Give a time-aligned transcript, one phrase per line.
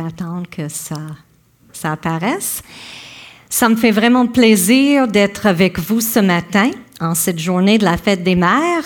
[0.00, 0.96] Vais attendre que ça,
[1.72, 2.62] ça apparaisse.
[3.48, 7.96] Ça me fait vraiment plaisir d'être avec vous ce matin, en cette journée de la
[7.96, 8.84] fête des mères.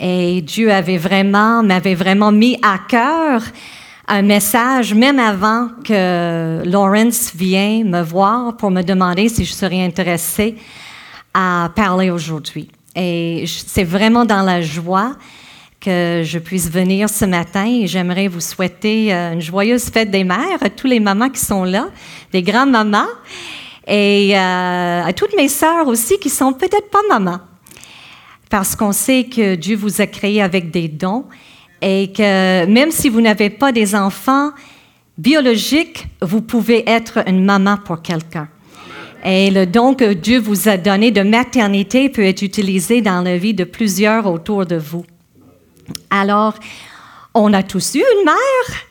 [0.00, 3.42] Et Dieu avait vraiment, m'avait vraiment mis à cœur
[4.06, 9.84] un message, même avant que Lawrence vienne me voir pour me demander si je serais
[9.84, 10.56] intéressée
[11.34, 12.70] à parler aujourd'hui.
[12.96, 15.14] Et c'est vraiment dans la joie
[15.80, 20.24] que je puisse venir ce matin et j'aimerais vous souhaiter euh, une joyeuse fête des
[20.24, 21.88] mères à tous les mamans qui sont là,
[22.32, 23.06] des grands-mamans
[23.86, 27.40] et euh, à toutes mes sœurs aussi qui sont peut-être pas mamans.
[28.50, 31.26] Parce qu'on sait que Dieu vous a créé avec des dons
[31.80, 34.50] et que même si vous n'avez pas des enfants
[35.16, 38.48] biologiques, vous pouvez être une maman pour quelqu'un.
[39.24, 43.36] Et le don que Dieu vous a donné de maternité peut être utilisé dans la
[43.36, 45.04] vie de plusieurs autour de vous.
[46.10, 46.54] Alors,
[47.34, 48.88] on a tous eu une mère.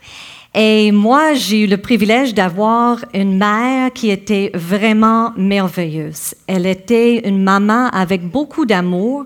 [0.59, 6.33] Et moi, j'ai eu le privilège d'avoir une mère qui était vraiment merveilleuse.
[6.47, 9.25] Elle était une maman avec beaucoup d'amour,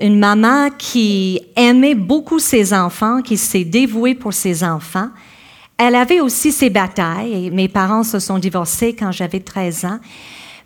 [0.00, 5.08] une maman qui aimait beaucoup ses enfants, qui s'est dévouée pour ses enfants.
[5.78, 7.50] Elle avait aussi ses batailles.
[7.50, 10.00] Mes parents se sont divorcés quand j'avais 13 ans,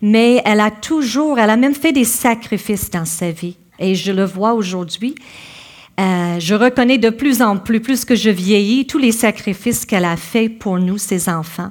[0.02, 3.56] mais elle a toujours, elle a même fait des sacrifices dans sa vie.
[3.78, 5.14] Et je le vois aujourd'hui.
[5.98, 10.04] Euh, je reconnais de plus en plus, plus que je vieillis, tous les sacrifices qu'elle
[10.04, 11.70] a fait pour nous, ses enfants.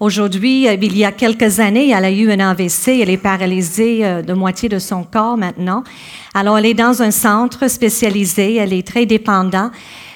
[0.00, 4.06] Aujourd'hui, euh, il y a quelques années, elle a eu un AVC, elle est paralysée
[4.06, 5.84] euh, de moitié de son corps maintenant.
[6.32, 9.72] Alors, elle est dans un centre spécialisé, elle est très dépendante,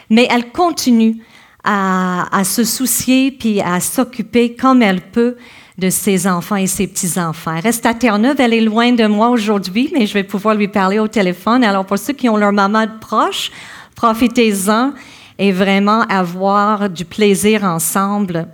[0.09, 1.19] mais elle continue
[1.63, 5.37] à, à se soucier puis à s'occuper comme elle peut
[5.79, 7.61] de ses enfants et ses petits-enfants.
[7.61, 10.99] Reste à Terre-Neuve, elle est loin de moi aujourd'hui, mais je vais pouvoir lui parler
[10.99, 11.63] au téléphone.
[11.65, 13.51] Alors, pour ceux qui ont leur maman proche,
[13.95, 14.93] profitez-en
[15.39, 18.49] et vraiment avoir du plaisir ensemble.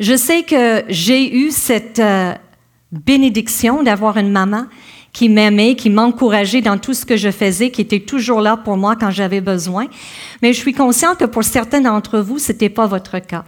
[0.00, 2.34] Je sais que j'ai eu cette euh,
[2.92, 4.64] bénédiction d'avoir une maman
[5.12, 8.76] qui m'aimait, qui m'encourageait dans tout ce que je faisais, qui était toujours là pour
[8.76, 9.86] moi quand j'avais besoin.
[10.42, 13.44] Mais je suis consciente que pour certains d'entre vous, ce n'était pas votre cas.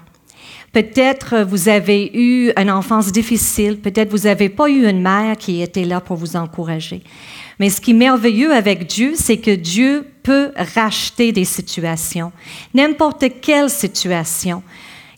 [0.79, 5.61] Peut-être vous avez eu une enfance difficile, peut-être vous n'avez pas eu une mère qui
[5.61, 7.03] était là pour vous encourager.
[7.59, 12.31] Mais ce qui est merveilleux avec Dieu, c'est que Dieu peut racheter des situations,
[12.75, 14.63] n'importe quelle situation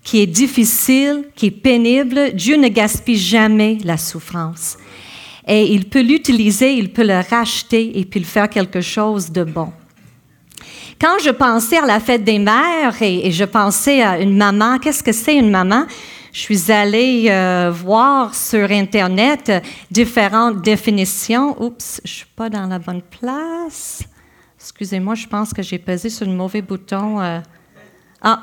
[0.03, 4.79] qui est difficile, qui est pénible, Dieu ne gaspille jamais la souffrance.
[5.47, 9.45] Et il peut l'utiliser, il peut le racheter et puis le faire quelque chose de
[9.45, 9.71] bon.
[11.01, 15.03] Quand je pensais à la fête des mères et, je pensais à une maman, qu'est-ce
[15.03, 15.87] que c'est une maman?
[16.31, 19.51] Je suis allée euh, voir sur Internet
[19.91, 21.61] différentes définitions.
[21.61, 24.03] Oups, je suis pas dans la bonne place.
[24.59, 27.19] Excusez-moi, je pense que j'ai pesé sur le mauvais bouton.
[27.19, 27.41] Euh.
[28.21, 28.43] Ah,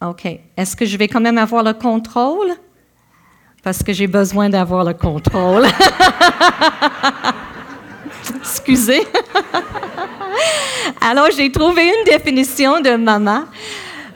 [0.00, 0.26] OK.
[0.56, 2.52] Est-ce que je vais quand même avoir le contrôle?
[3.64, 5.66] Parce que j'ai besoin d'avoir le contrôle.
[8.44, 9.06] Excusez.
[11.00, 13.44] Alors, j'ai trouvé une définition de maman.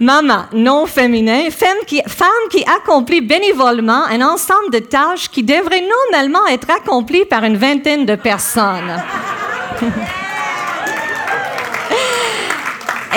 [0.01, 2.01] Maman, non féminin, femme qui,
[2.77, 8.15] accomplit bénévolement un ensemble de tâches qui devraient normalement être accomplies par une vingtaine de
[8.15, 9.03] personnes.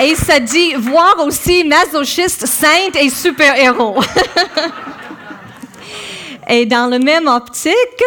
[0.02, 4.00] et ça dit voir aussi masochiste, sainte et super-héros.
[6.48, 8.02] et dans le même optique,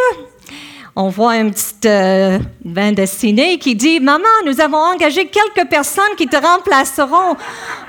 [0.96, 6.16] on voit une petite euh, bande dessinée qui dit Maman, nous avons engagé quelques personnes
[6.18, 7.36] qui te remplaceront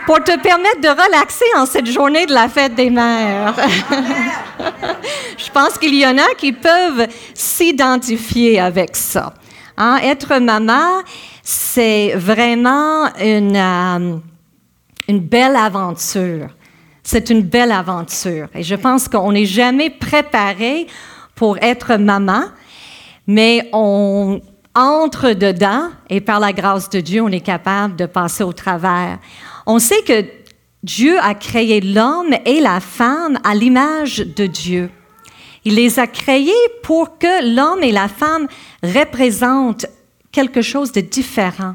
[0.07, 3.55] pour te permettre de relaxer en cette journée de la fête des mères.
[5.39, 9.35] Je pense qu'il y en a qui peuvent s'identifier avec ça.
[9.77, 9.99] Hein?
[10.03, 11.03] Être maman,
[11.45, 14.17] c'est vraiment euh,
[15.09, 16.49] une belle aventure.
[17.05, 18.49] C'est une belle aventure.
[18.53, 20.89] Et je pense qu'on n'est jamais préparé
[21.37, 22.43] pour être maman
[23.27, 24.41] mais on
[24.75, 29.19] entre dedans et par la grâce de Dieu, on est capable de passer au travers.
[29.67, 30.25] On sait que
[30.83, 34.91] Dieu a créé l'homme et la femme à l'image de Dieu.
[35.65, 36.53] Il les a créés
[36.83, 38.47] pour que l'homme et la femme
[38.83, 39.87] représentent
[40.31, 41.75] quelque chose de différent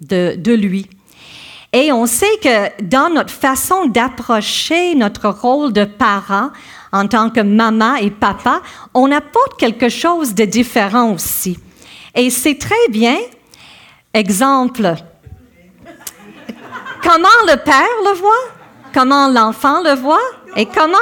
[0.00, 0.88] de, lui.
[1.72, 6.50] Et on sait que dans notre façon d'approcher notre rôle de parent,
[6.94, 8.62] en tant que maman et papa,
[8.94, 11.58] on apporte quelque chose de différent aussi.
[12.14, 13.16] Et c'est très bien.
[14.14, 14.94] Exemple,
[17.02, 18.44] comment le père le voit,
[18.94, 20.22] comment l'enfant le voit?
[20.54, 20.98] Et comment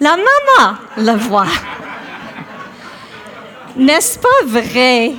[0.00, 1.44] la maman le voit?
[3.76, 5.12] N'est-ce pas vrai?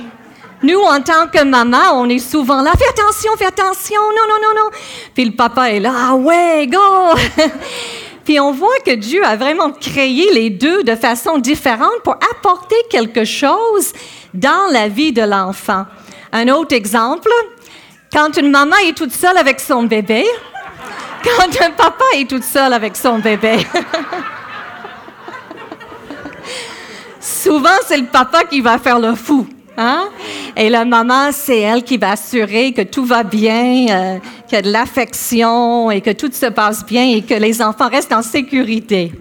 [0.64, 4.48] Nous, en tant que maman, on est souvent là, fais attention, fais attention, non, non,
[4.48, 4.70] non, non.
[5.14, 6.80] Puis le papa est là, ah ouais, go!
[8.28, 12.76] Puis on voit que Dieu a vraiment créé les deux de façon différente pour apporter
[12.90, 13.94] quelque chose
[14.34, 15.86] dans la vie de l'enfant.
[16.32, 17.30] Un autre exemple,
[18.12, 20.26] quand une maman est toute seule avec son bébé,
[21.24, 23.66] quand un papa est toute seul avec son bébé.
[27.20, 29.48] Souvent, c'est le papa qui va faire le fou.
[29.80, 30.08] Hein?
[30.56, 34.56] Et la maman, c'est elle qui va assurer que tout va bien, euh, qu'il y
[34.56, 38.22] a de l'affection et que tout se passe bien et que les enfants restent en
[38.22, 39.12] sécurité.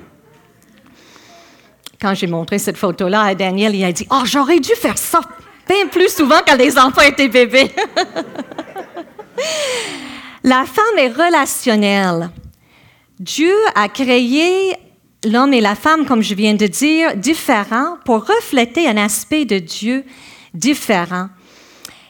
[2.02, 5.22] Quand j'ai montré cette photo-là à Daniel, il a dit Oh, j'aurais dû faire ça
[5.70, 7.70] bien plus souvent quand les enfants étaient bébés.
[10.44, 12.32] La femme est relationnelle.
[13.20, 14.74] Dieu a créé
[15.24, 19.60] l'homme et la femme, comme je viens de dire, différents pour refléter un aspect de
[19.60, 20.04] Dieu
[20.54, 21.30] différent.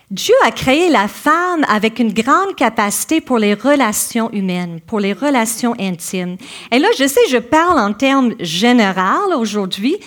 [0.09, 5.11] Dieu a créé la femme avec une grande capacité pour les relations humaines, pour les
[5.11, 6.37] relations intimes.
[6.71, 9.97] Et là, je sais, je parle en termes généraux aujourd'hui.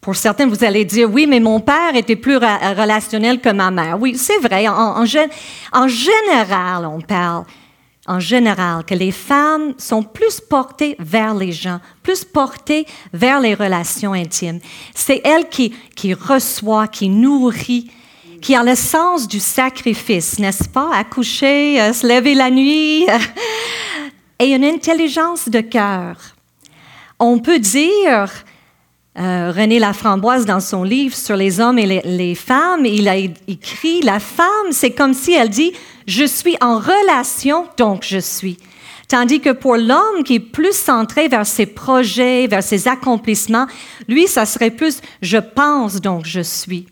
[0.00, 4.00] Pour certains, vous allez dire, oui, mais mon père était plus relationnel que ma mère.
[4.00, 4.66] Oui, c'est vrai.
[4.66, 7.44] En, en général, on parle
[8.08, 13.54] en général, que les femmes sont plus portées vers les gens, plus portées vers les
[13.54, 14.60] relations intimes.
[14.94, 17.90] C'est elles qui, qui reçoit, qui nourrit,
[18.40, 20.90] qui a le sens du sacrifice, n'est-ce pas?
[20.94, 23.06] Accoucher, euh, se lever la nuit,
[24.38, 26.16] et une intelligence de cœur.
[27.18, 28.30] On peut dire,
[29.18, 34.00] euh, René Laframboise, dans son livre sur les hommes et les femmes, il a écrit,
[34.00, 35.72] la femme, c'est comme si elle dit,
[36.08, 38.58] je suis en relation, donc je suis.
[39.08, 43.66] Tandis que pour l'homme qui est plus centré vers ses projets, vers ses accomplissements,
[44.08, 46.86] lui, ça serait plus je pense, donc je suis.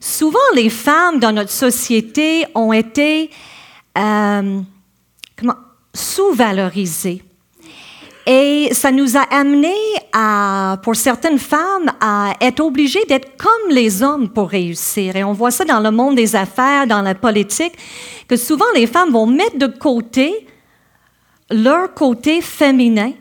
[0.00, 3.30] Souvent, les femmes dans notre société ont été
[3.96, 4.60] euh,
[5.94, 7.22] sous-valorisées.
[8.30, 9.72] Et ça nous a amené
[10.12, 15.16] à, pour certaines femmes, à être obligées d'être comme les hommes pour réussir.
[15.16, 17.72] Et on voit ça dans le monde des affaires, dans la politique,
[18.28, 20.46] que souvent les femmes vont mettre de côté
[21.50, 23.12] leur côté féminin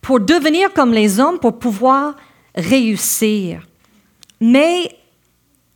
[0.00, 2.14] pour devenir comme les hommes, pour pouvoir
[2.54, 3.66] réussir.
[4.40, 4.96] Mais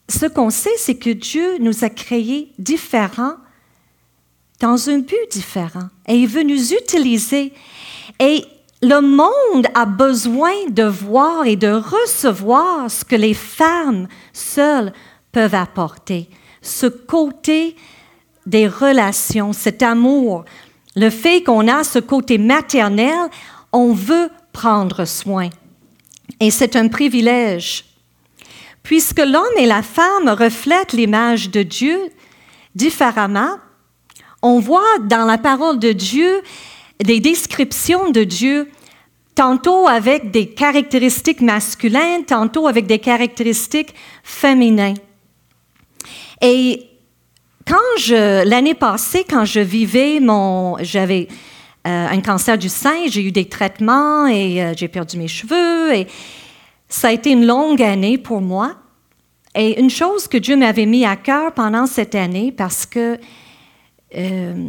[0.09, 3.35] ce qu'on sait, c'est que Dieu nous a créés différents
[4.61, 5.91] dans un but différent.
[6.09, 7.53] Et il veut nous utiliser
[8.21, 8.45] et
[8.83, 14.93] le monde a besoin de voir et de recevoir ce que les femmes seules
[15.33, 16.29] peuvent apporter.
[16.63, 17.77] Ce côté
[18.47, 20.45] des relations, cet amour,
[20.97, 23.29] le fait qu'on a ce côté maternel,
[23.73, 25.51] on veut prendre soin.
[26.41, 27.85] Et c'est un privilège.
[28.83, 31.99] Puisque l'homme et la femme reflètent l'image de Dieu
[32.75, 33.59] différemment,
[34.43, 36.43] on voit dans la parole de Dieu
[37.03, 38.71] des descriptions de Dieu,
[39.35, 44.97] tantôt avec des caractéristiques masculines, tantôt avec des caractéristiques féminines.
[46.43, 46.87] Et
[47.67, 51.29] quand je, l'année passée, quand je vivais mon, j'avais
[51.87, 55.95] euh, un cancer du sein, j'ai eu des traitements et euh, j'ai perdu mes cheveux
[55.95, 56.07] et
[56.89, 58.75] ça a été une longue année pour moi.
[59.55, 63.19] Et une chose que Dieu m'avait mis à cœur pendant cette année, parce que
[64.17, 64.69] euh,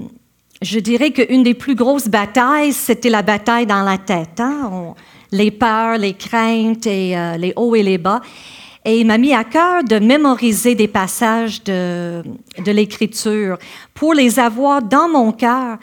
[0.61, 4.39] je dirais qu'une des plus grosses batailles, c'était la bataille dans la tête.
[4.39, 4.93] Hein.
[5.31, 8.21] les peurs, les craintes et euh, les hauts et les bas.
[8.83, 12.23] Et il m'a mis à cœur de mémoriser des passages de,
[12.63, 13.57] de l'Écriture
[13.93, 15.77] pour les avoir dans mon cœur,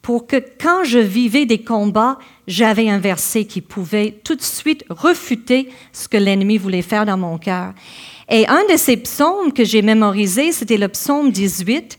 [0.00, 4.84] pour que quand je vivais des combats, j'avais un verset qui pouvait tout de suite
[4.88, 7.74] refuter ce que l'ennemi voulait faire dans mon cœur.
[8.28, 11.98] Et un de ces psaumes que j'ai mémorisé, c'était le psaume 18,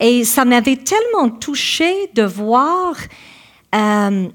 [0.00, 2.96] et ça m'avait tellement touché de voir
[3.74, 4.28] euh,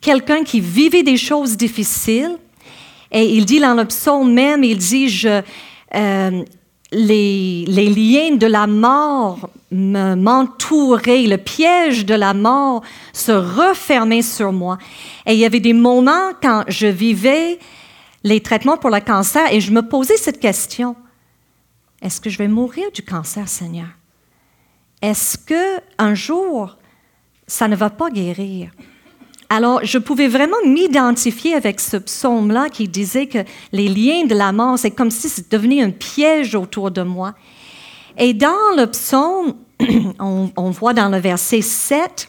[0.00, 2.36] quelqu'un qui vivait des choses difficiles.
[3.10, 5.40] Et il dit dans le psaume même, il dit, je,
[5.94, 6.44] euh,
[6.92, 14.78] les, liens de la mort m'entouraient, le piège de la mort se refermait sur moi.
[15.26, 17.58] Et il y avait des moments quand je vivais
[18.24, 20.96] les traitements pour le cancer et je me posais cette question.
[22.02, 23.97] Est-ce que je vais mourir du cancer, Seigneur?
[25.00, 26.76] Est-ce que un jour,
[27.46, 28.70] ça ne va pas guérir?
[29.50, 33.38] Alors, je pouvais vraiment m'identifier avec ce psaume-là qui disait que
[33.72, 37.34] les liens de la mort, c'est comme si c'était devenu un piège autour de moi.
[38.18, 39.54] Et dans le psaume,
[40.18, 42.28] on, voit dans le verset 7,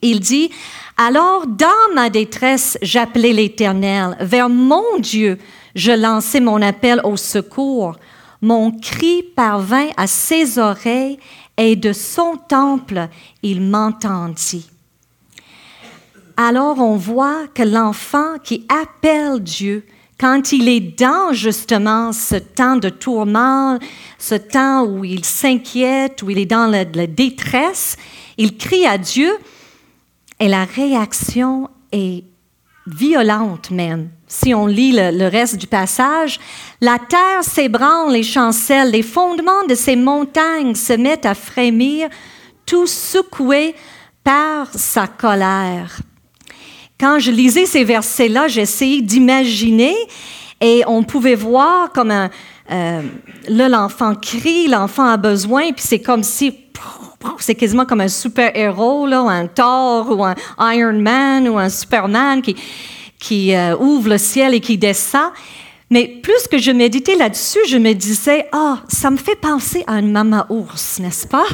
[0.00, 0.50] il dit,
[0.96, 5.38] Alors dans ma détresse, j'appelais l'Éternel, vers mon Dieu,
[5.74, 7.96] je lançais mon appel au secours.
[8.40, 11.18] Mon cri parvint à ses oreilles
[11.56, 13.08] et de son temple,
[13.42, 14.68] il m'entendit.
[16.36, 19.86] Alors on voit que l'enfant qui appelle Dieu,
[20.18, 23.78] quand il est dans justement ce temps de tourment,
[24.18, 27.96] ce temps où il s'inquiète, où il est dans la, détresse,
[28.38, 29.30] il crie à Dieu
[30.38, 32.24] et la réaction est
[32.86, 34.10] violente même.
[34.26, 36.40] Si on lit le, reste du passage,
[36.80, 42.08] la terre s'ébranle et chancelle, les fondements de ces montagnes se mettent à frémir,
[42.66, 43.74] tout secoués
[44.24, 46.00] par sa colère
[47.02, 49.96] quand je lisais ces versets-là, j'essayais d'imaginer
[50.60, 52.30] et on pouvait voir comme un,
[52.72, 53.02] euh,
[53.48, 56.54] là, l'enfant crie, l'enfant a besoin, puis c'est comme si,
[57.38, 60.34] c'est quasiment comme un super-héros, là, un Thor ou un
[60.72, 62.42] Iron Man ou un Superman
[63.18, 65.30] qui, euh, ouvre le ciel et qui descend.
[65.90, 69.98] Mais plus que je méditais là-dessus, je me disais, ah, ça me fait penser à
[69.98, 71.44] une maman ours, n'est-ce pas?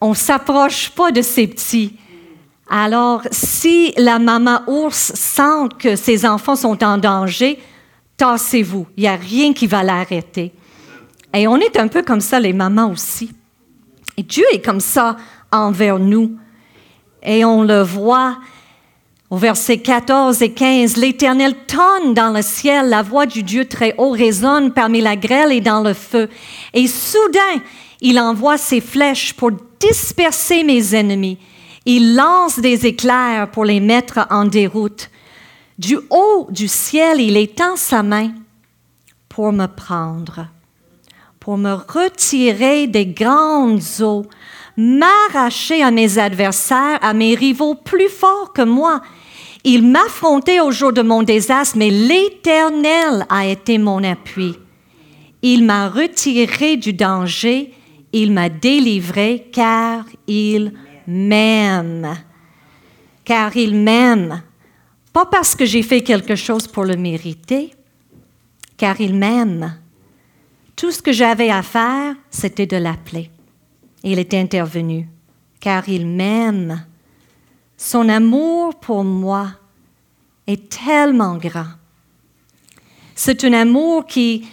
[0.00, 1.96] On s'approche pas de ces petits.
[2.68, 7.58] Alors, si la maman ours sent que ses enfants sont en danger,
[8.16, 8.86] tassez-vous.
[8.96, 10.52] Il n'y a rien qui va l'arrêter.
[11.34, 13.32] Et on est un peu comme ça, les mamans aussi.
[14.16, 15.16] Et Dieu est comme ça
[15.52, 16.36] envers nous.
[17.22, 18.38] Et on le voit
[19.28, 20.96] au verset 14 et 15.
[20.96, 25.52] L'Éternel tonne dans le ciel, la voix du Dieu très haut résonne parmi la grêle
[25.52, 26.28] et dans le feu.
[26.72, 27.60] Et soudain,
[28.00, 31.38] il envoie ses flèches pour disperser mes ennemis.
[31.84, 35.10] Il lance des éclairs pour les mettre en déroute.
[35.78, 38.32] Du haut du ciel, il étend sa main
[39.28, 40.46] pour me prendre,
[41.38, 44.24] pour me retirer des grandes eaux,
[44.78, 49.02] m'arracher à mes adversaires, à mes rivaux plus forts que moi.
[49.64, 54.56] Il m'affrontait au jour de mon désastre, mais l'Éternel a été mon appui.
[55.42, 57.74] Il m'a retiré du danger,
[58.14, 60.72] il m'a délivré, car il
[61.06, 62.16] m'aime,
[63.24, 64.42] car il m'aime,
[65.16, 67.72] pas parce que j'ai fait quelque chose pour le mériter,
[68.76, 69.78] car il m'aime.
[70.76, 73.30] Tout ce que j'avais à faire, c'était de l'appeler.
[74.04, 75.08] Il est intervenu,
[75.58, 76.84] car il m'aime.
[77.78, 79.52] Son amour pour moi
[80.46, 81.68] est tellement grand.
[83.14, 84.46] C'est un amour qui...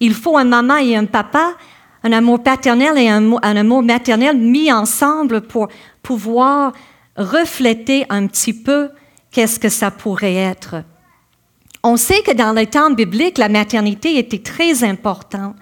[0.00, 1.54] Il faut un maman et un papa
[2.02, 5.68] un amour paternel et un, amour maternel mis ensemble pour
[6.02, 6.72] pouvoir
[7.16, 8.90] refléter un petit peu
[9.30, 10.76] qu'est-ce que ça pourrait être.
[11.82, 15.54] On sait que dans les temps bibliques, la maternité était très importante.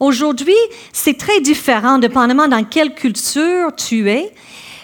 [0.00, 0.56] Aujourd'hui,
[0.92, 4.32] c'est très différent, dépendamment dans quelle culture tu es.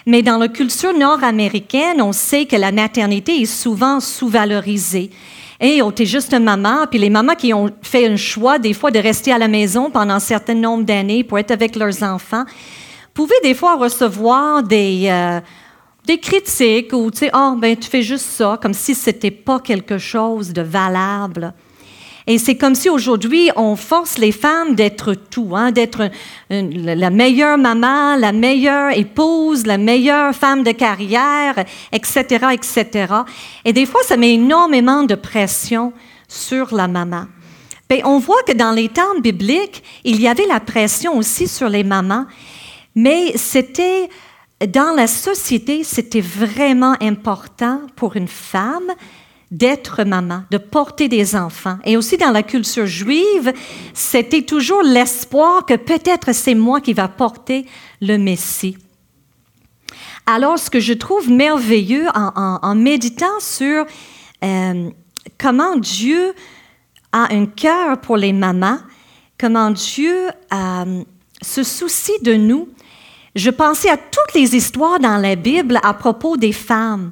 [0.05, 5.09] Mais dans la culture nord-américaine, on sait que la maternité est souvent sous-valorisée.
[5.59, 6.85] Et oh, t'es juste une maman.
[6.89, 9.89] Puis les mamans qui ont fait un choix, des fois, de rester à la maison
[9.89, 12.43] pendant un certain nombre d'années pour être avec leurs enfants,
[13.13, 15.39] pouvaient des fois recevoir des, euh,
[16.05, 19.59] des critiques ou, tu sais, oh, ben, tu fais juste ça, comme si c'était pas
[19.59, 21.53] quelque chose de valable.
[22.27, 26.09] Et c'est comme si aujourd'hui, on force les femmes d'être tout, hein, d'être
[26.49, 31.53] la meilleure maman, la meilleure épouse, la meilleure femme de carrière,
[31.91, 33.13] etc., etc.
[33.63, 35.93] Et des fois, ça met énormément de pression
[36.27, 37.25] sur la maman.
[37.87, 41.69] Bien, on voit que dans les temps bibliques, il y avait la pression aussi sur
[41.69, 42.25] les mamans,
[42.95, 44.09] mais c'était
[44.61, 48.91] dans la société, c'était vraiment important pour une femme
[49.51, 51.77] d'être maman, de porter des enfants.
[51.83, 53.53] Et aussi dans la culture juive,
[53.93, 57.65] c'était toujours l'espoir que peut-être c'est moi qui va porter
[58.01, 58.77] le Messie.
[60.25, 63.85] Alors, ce que je trouve merveilleux en, méditant sur
[64.43, 64.89] euh,
[65.37, 66.33] comment Dieu
[67.11, 68.79] a un cœur pour les mamans,
[69.37, 71.03] comment Dieu euh,
[71.41, 72.67] se soucie de nous,
[73.35, 77.11] je pensais à toutes les histoires dans la Bible à propos des femmes.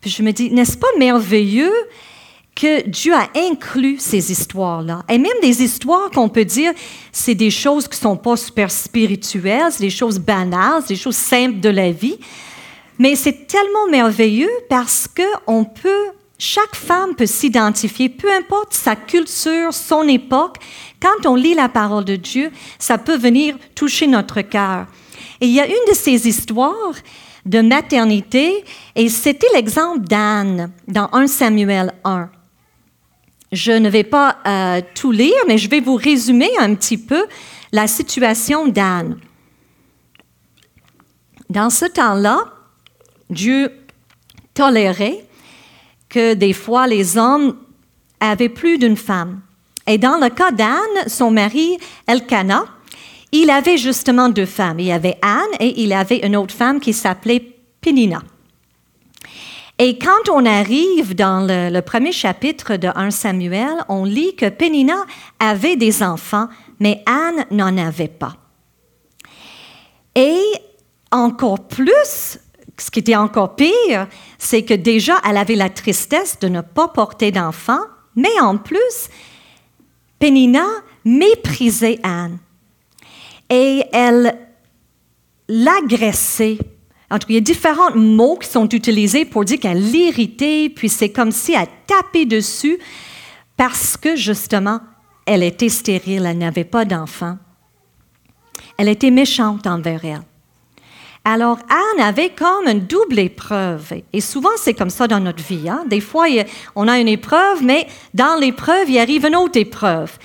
[0.00, 1.72] Puis je me dis, n'est-ce pas merveilleux
[2.56, 5.04] que Dieu a inclus ces histoires-là?
[5.08, 6.72] Et même des histoires qu'on peut dire,
[7.12, 11.16] c'est des choses qui ne sont pas super spirituelles, c'est des choses banales, des choses
[11.16, 12.18] simples de la vie.
[12.98, 18.96] Mais c'est tellement merveilleux parce que on peut, chaque femme peut s'identifier, peu importe sa
[18.96, 20.56] culture, son époque.
[21.00, 24.86] Quand on lit la parole de Dieu, ça peut venir toucher notre cœur.
[25.40, 26.94] Et il y a une de ces histoires
[27.46, 32.28] de maternité, et c'était l'exemple d'Anne dans 1 Samuel 1.
[33.52, 37.26] Je ne vais pas euh, tout lire, mais je vais vous résumer un petit peu
[37.72, 39.18] la situation d'Anne.
[41.48, 42.38] Dans ce temps-là,
[43.28, 43.72] Dieu
[44.54, 45.24] tolérait
[46.08, 47.56] que des fois les hommes
[48.20, 49.40] avaient plus d'une femme.
[49.86, 52.66] Et dans le cas d'Anne, son mari Elkanah,
[53.32, 54.80] il avait justement deux femmes.
[54.80, 58.22] Il y avait Anne et il avait une autre femme qui s'appelait Pénina.
[59.78, 65.06] Et quand on arrive dans le, premier chapitre de 1 Samuel, on lit que Pénina
[65.38, 66.48] avait des enfants,
[66.80, 68.36] mais Anne n'en avait pas.
[70.14, 70.38] Et
[71.10, 72.38] encore plus,
[72.76, 74.06] ce qui était encore pire,
[74.38, 77.84] c'est que déjà, elle avait la tristesse de ne pas porter d'enfants,
[78.16, 79.08] mais en plus,
[80.18, 80.66] Pénina
[81.06, 82.38] méprisait Anne.
[83.50, 84.38] Et elle
[85.48, 86.58] l'agressait
[87.10, 90.70] en tout cas, il y a différents mots qui sont utilisés pour dire qu'elle l'irritait,
[90.74, 92.78] puis c'est comme si elle tapait dessus
[93.56, 94.80] parce que justement,
[95.26, 97.36] elle était stérile, elle n'avait pas d'enfant.
[98.78, 100.22] Elle était méchante envers elle.
[101.24, 103.92] Alors, Anne avait comme une double épreuve.
[104.12, 105.68] Et souvent, c'est comme ça dans notre vie.
[105.68, 105.84] Hein.
[105.86, 106.26] Des fois,
[106.74, 110.16] on a une épreuve, mais dans l'épreuve, il arrive une autre épreuve.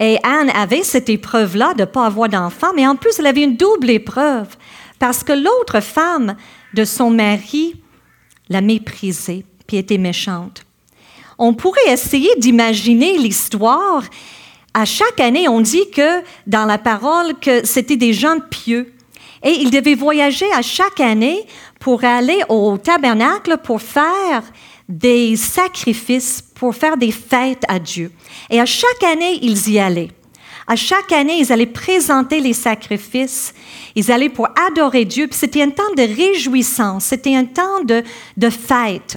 [0.00, 3.44] Et Anne avait cette épreuve-là de ne pas avoir d'enfant, mais en plus, elle avait
[3.44, 4.48] une double épreuve
[4.98, 6.36] parce que l'autre femme
[6.74, 7.74] de son mari
[8.48, 10.64] l'a méprisée, puis était méchante.
[11.38, 14.02] On pourrait essayer d'imaginer l'histoire.
[14.72, 18.92] À chaque année, on dit que dans la parole que c'était des gens pieux
[19.42, 21.46] et ils devaient voyager à chaque année
[21.78, 24.42] pour aller au tabernacle pour faire
[24.88, 28.12] des sacrifices, pour faire des fêtes à Dieu.
[28.50, 30.10] Et à chaque année, ils y allaient.
[30.66, 33.54] À chaque année, ils allaient présenter les sacrifices.
[33.96, 35.26] Ils allaient pour adorer Dieu.
[35.30, 37.06] C'était un temps de réjouissance.
[37.06, 38.04] C'était un temps de,
[38.36, 39.16] de fête.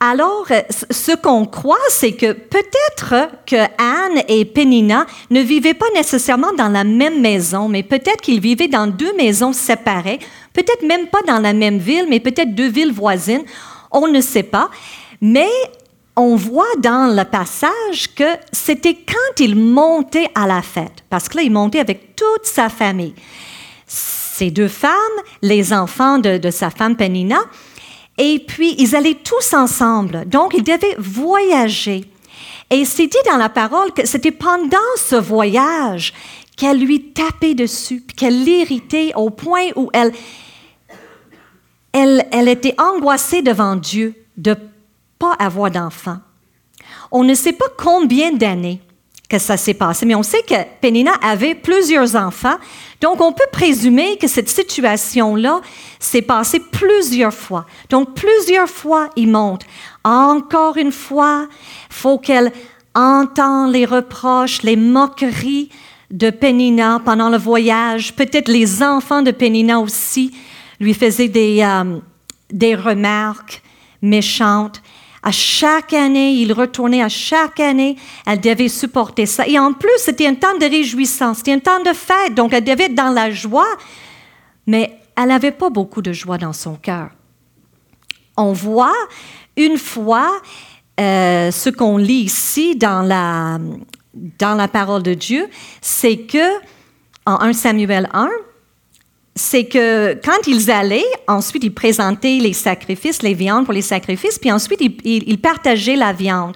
[0.00, 0.48] Alors,
[0.90, 6.68] ce qu'on croit, c'est que peut-être que Anne et Penina ne vivaient pas nécessairement dans
[6.68, 10.18] la même maison, mais peut-être qu'ils vivaient dans deux maisons séparées,
[10.52, 13.44] peut-être même pas dans la même ville, mais peut-être deux villes voisines.
[13.92, 14.68] On ne sait pas.
[15.20, 15.48] Mais
[16.20, 21.38] on voit dans le passage que c'était quand il montait à la fête, parce que
[21.38, 23.14] là, il montait avec toute sa famille.
[23.86, 24.92] Ses deux femmes,
[25.42, 27.38] les enfants de, sa femme Penina,
[28.18, 30.28] et puis ils allaient tous ensemble.
[30.28, 32.04] Donc, ils devaient voyager.
[32.70, 36.12] Et c'est dit dans la parole que c'était pendant ce voyage
[36.56, 40.12] qu'elle lui tapait dessus, qu'elle l'irritait au point où elle,
[41.92, 44.54] elle, elle était angoissée devant Dieu de
[45.20, 45.70] pas avoir.
[47.12, 48.80] On ne sait pas combien d'années
[49.28, 52.56] que ça s'est passé, mais on sait que Penina avait plusieurs enfants,
[53.00, 55.60] donc on peut présumer que cette situation-là
[56.00, 57.64] s'est passée plusieurs fois.
[57.90, 59.62] Donc plusieurs fois, il monte.
[60.02, 61.46] Encore une fois,
[61.88, 62.50] faut qu'elle
[62.96, 65.68] entende les reproches, les moqueries
[66.10, 68.16] de Penina pendant le voyage.
[68.16, 70.34] Peut-être les enfants de Penina aussi
[70.80, 72.00] lui faisaient des, euh,
[72.50, 73.62] des remarques
[74.02, 74.82] méchantes.
[75.22, 79.46] À chaque année, il retournait, à chaque année, elle devait supporter ça.
[79.46, 82.64] Et en plus, c'était un temps de réjouissance, c'était un temps de fête, donc elle
[82.64, 83.68] devait être dans la joie,
[84.66, 87.10] mais elle n'avait pas beaucoup de joie dans son cœur.
[88.36, 88.96] On voit
[89.56, 90.30] une fois
[90.98, 93.58] euh, ce qu'on lit ici dans la,
[94.38, 95.48] dans la parole de Dieu,
[95.82, 96.60] c'est que
[97.26, 98.28] en 1 Samuel 1,
[99.40, 104.38] c'est que quand ils allaient, ensuite ils présentaient les sacrifices, les viandes pour les sacrifices,
[104.38, 106.54] puis ensuite ils, partageaient la viande.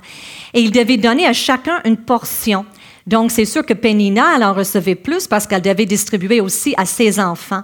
[0.53, 2.67] Et ils devaient donner à chacun une portion.
[3.07, 6.85] Donc c'est sûr que Pénina, elle en recevait plus parce qu'elle devait distribuer aussi à
[6.85, 7.63] ses enfants.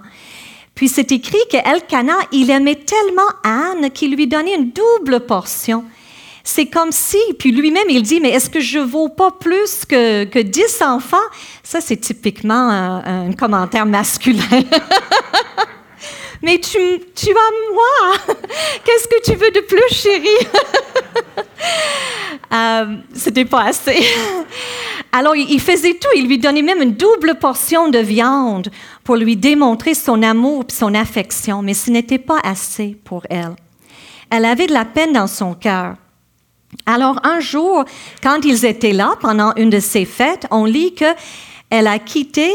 [0.73, 5.83] Puis c'est écrit qu'Elkanah, il aimait tellement Anne qu'il lui donnait une double portion.
[6.43, 10.23] C'est comme si, puis lui-même, il dit, mais est-ce que je vaux pas plus que,
[10.23, 11.17] que 10 enfants?
[11.63, 14.41] Ça, c'est typiquement un, commentaire masculin.
[16.41, 16.79] mais tu,
[17.15, 18.17] tu as moi.
[18.83, 20.47] Qu'est-ce que tu veux de plus, chérie?
[22.53, 24.03] euh, C'était pas assez.
[25.11, 26.09] Alors, il faisait tout.
[26.15, 28.71] Il lui donnait même une double portion de viande
[29.03, 31.61] pour lui démontrer son amour et son affection.
[31.61, 33.55] Mais ce n'était pas assez pour elle.
[34.29, 35.97] Elle avait de la peine dans son cœur.
[36.85, 37.85] Alors un jour,
[38.23, 41.13] quand ils étaient là pendant une de ces fêtes, on lit que
[41.69, 42.51] elle a quitté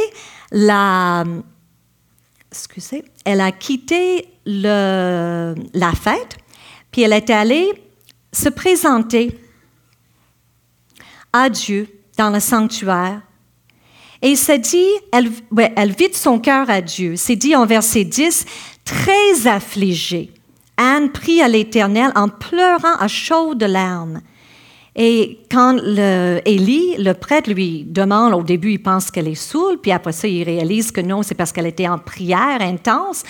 [0.51, 1.25] la
[2.51, 6.39] excusez, elle a quitté le, la fête,
[6.91, 7.71] puis elle est allée
[8.33, 9.39] se présenter
[11.33, 13.21] à Dieu dans le sanctuaire.
[14.23, 15.31] Et il s'est dit, elle,
[15.77, 17.17] elle vide son cœur à Dieu.
[17.17, 18.47] C'est dit en verset 10,
[18.85, 20.33] très affligée.
[20.77, 24.21] Anne prie à l'Éternel en pleurant à chaudes larmes.
[24.99, 29.93] Et quand le, le prêtre, lui demande, au début, il pense qu'elle est saoule, puis
[29.93, 33.23] après ça, il réalise que non, c'est parce qu'elle était en prière intense,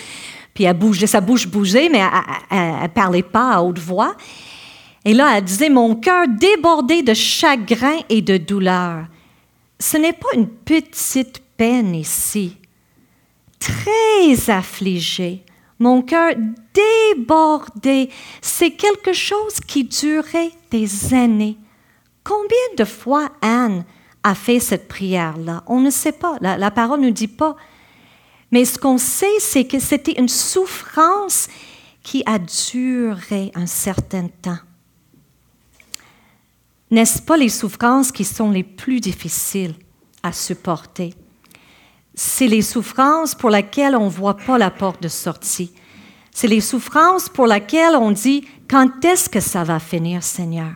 [0.55, 2.03] puis elle bougeait, sa bouche bougeait, mais
[2.51, 4.15] elle ne parlait pas à haute voix.
[5.05, 9.07] Et là, elle disait, mon cœur débordé de chagrin et de douleur.
[9.79, 12.57] Ce n'est pas une petite peine ici.
[13.59, 15.43] Très affligée
[15.79, 16.35] mon cœur
[17.15, 18.11] débordé.
[18.41, 21.59] C'est quelque chose qui durait des années.
[22.25, 23.85] Combien de fois Anne
[24.23, 25.63] a fait cette prière-là?
[25.67, 27.57] On ne sait pas, la, parole ne dit pas.
[28.51, 31.49] Mais ce qu'on sait, c'est que c'était une souffrance
[32.03, 34.59] qui a duré un certain temps.
[36.91, 39.75] N'est-ce pas les souffrances qui sont les plus difficiles
[40.23, 41.15] à supporter?
[42.17, 45.71] C'est les souffrances pour lesquelles on ne voit pas la porte de sortie.
[46.33, 50.73] C'est les souffrances pour lesquelles on dit, quand est-ce que ça va finir, Seigneur?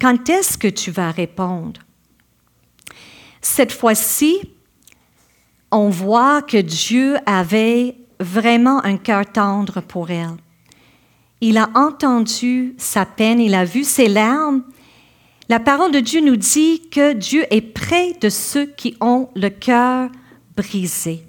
[0.00, 1.80] Quand est-ce que tu vas répondre?
[3.40, 4.38] Cette fois-ci,
[5.72, 10.36] on voit que Dieu avait vraiment un cœur tendre pour elle.
[11.40, 14.62] Il a entendu sa peine, il a vu ses larmes,
[15.48, 19.48] la parole de Dieu nous dit que Dieu est près de ceux qui ont le
[19.48, 20.10] cœur
[20.56, 21.22] brisé.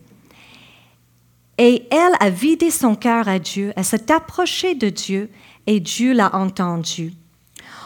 [1.58, 5.30] Et elle a vidé son cœur à Dieu, elle s'est approchée de Dieu
[5.68, 7.14] et Dieu l'a entendu.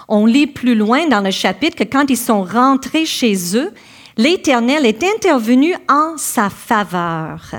[0.08, 3.74] On lit plus loin dans le chapitre que quand ils sont rentrés chez eux,
[4.18, 7.56] l'Éternel est intervenu en sa faveur.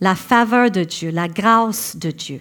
[0.00, 2.40] La faveur de Dieu, la grâce de Dieu.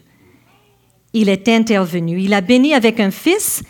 [1.13, 2.19] Il est intervenu.
[2.19, 3.63] Il a béni avec un fils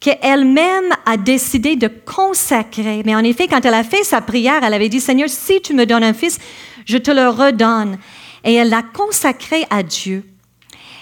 [0.00, 3.02] qu'elle-même a décidé de consacrer.
[3.04, 5.74] Mais en effet, quand elle a fait sa prière, elle avait dit, Seigneur, si tu
[5.74, 6.38] me donnes un fils,
[6.86, 7.98] je te le redonne.
[8.44, 10.24] Et elle l'a consacré à Dieu.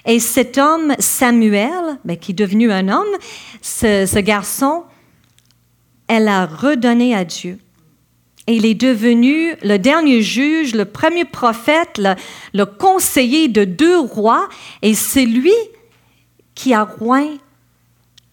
[0.07, 3.05] Et cet homme, Samuel, ben, qui est devenu un homme,
[3.61, 4.85] ce, garçon,
[6.09, 7.59] elle l'a redonné à Dieu.
[8.47, 12.15] Et il est devenu le dernier juge, le premier prophète, le,
[12.55, 14.49] le conseiller de deux rois,
[14.83, 15.53] et c'est lui
[16.55, 17.23] qui a roi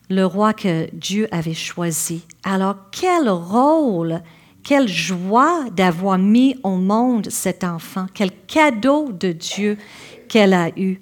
[0.09, 2.23] le roi que Dieu avait choisi.
[2.43, 4.21] Alors quel rôle,
[4.63, 9.77] quelle joie d'avoir mis au monde cet enfant, quel cadeau de Dieu
[10.27, 10.99] qu'elle a eu.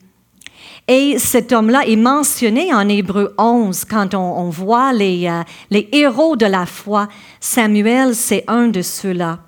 [0.87, 6.35] Et cet homme-là est mentionné en Hébreu 11 quand on, voit les, euh, les héros
[6.35, 7.07] de la foi.
[7.39, 9.39] Samuel, c'est un de ceux-là.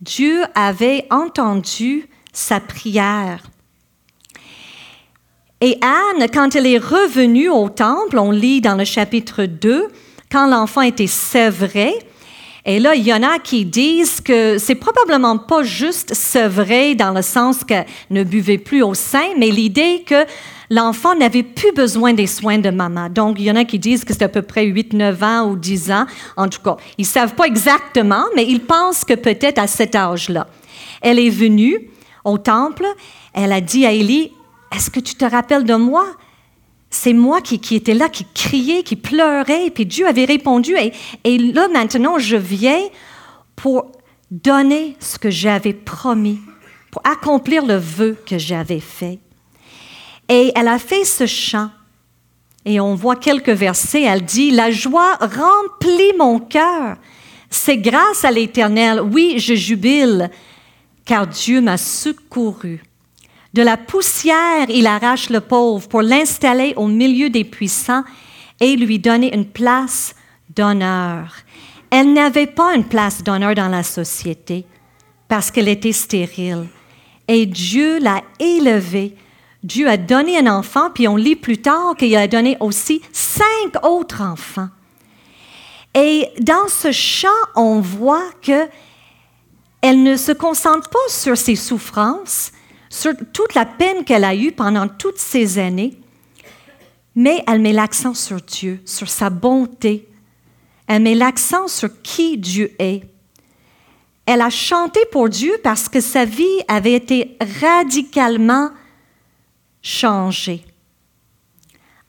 [0.00, 3.42] Dieu avait entendu sa prière.
[5.62, 9.88] Et Anne, quand elle est revenue au temple, on lit dans le chapitre 2,
[10.30, 11.94] quand l'enfant était sevré,
[12.68, 17.12] et là, il y en a qui disent que c'est probablement pas juste sevré dans
[17.12, 20.26] le sens qu'elle ne buvait plus au sein, mais l'idée que
[20.68, 23.08] l'enfant n'avait plus besoin des soins de maman.
[23.08, 25.48] Donc, il y en a qui disent que c'est à peu près 8, 9 ans
[25.48, 26.06] ou 10 ans.
[26.36, 30.48] En tout cas, ils savent pas exactement, mais ils pensent que peut-être à cet âge-là.
[31.00, 31.88] Elle est venue
[32.24, 32.84] au temple,
[33.32, 34.32] elle a dit à Élie,
[34.74, 36.06] est-ce que tu te rappelles de moi?
[36.90, 40.74] C'est moi qui, qui étais là, qui criait, qui pleurait, puis Dieu avait répondu.
[40.76, 40.92] Et,
[41.24, 42.80] et là, maintenant, je viens
[43.54, 43.92] pour
[44.30, 46.40] donner ce que j'avais promis,
[46.90, 49.18] pour accomplir le vœu que j'avais fait.
[50.28, 51.70] Et elle a fait ce chant.
[52.64, 54.02] Et on voit quelques versets.
[54.02, 56.96] Elle dit, La joie remplit mon cœur.
[57.48, 59.00] C'est grâce à l'Éternel.
[59.00, 60.30] Oui, je jubile,
[61.04, 62.80] car Dieu m'a secouru.
[63.56, 68.04] De la poussière, il arrache le pauvre pour l'installer au milieu des puissants
[68.60, 70.14] et lui donner une place
[70.54, 71.32] d'honneur.
[71.88, 74.66] Elle n'avait pas une place d'honneur dans la société
[75.26, 76.66] parce qu'elle était stérile.
[77.28, 79.16] Et Dieu l'a élevée.
[79.62, 83.82] Dieu a donné un enfant, puis on lit plus tard qu'il a donné aussi cinq
[83.82, 84.68] autres enfants.
[85.94, 88.68] Et dans ce chant, on voit que
[89.80, 92.52] elle ne se concentre pas sur ses souffrances,
[92.96, 95.98] sur toute la peine qu'elle a eue pendant toutes ces années,
[97.14, 100.08] mais elle met l'accent sur Dieu, sur sa bonté.
[100.86, 103.02] Elle met l'accent sur qui Dieu est.
[104.24, 108.70] Elle a chanté pour Dieu parce que sa vie avait été radicalement
[109.82, 110.64] changée.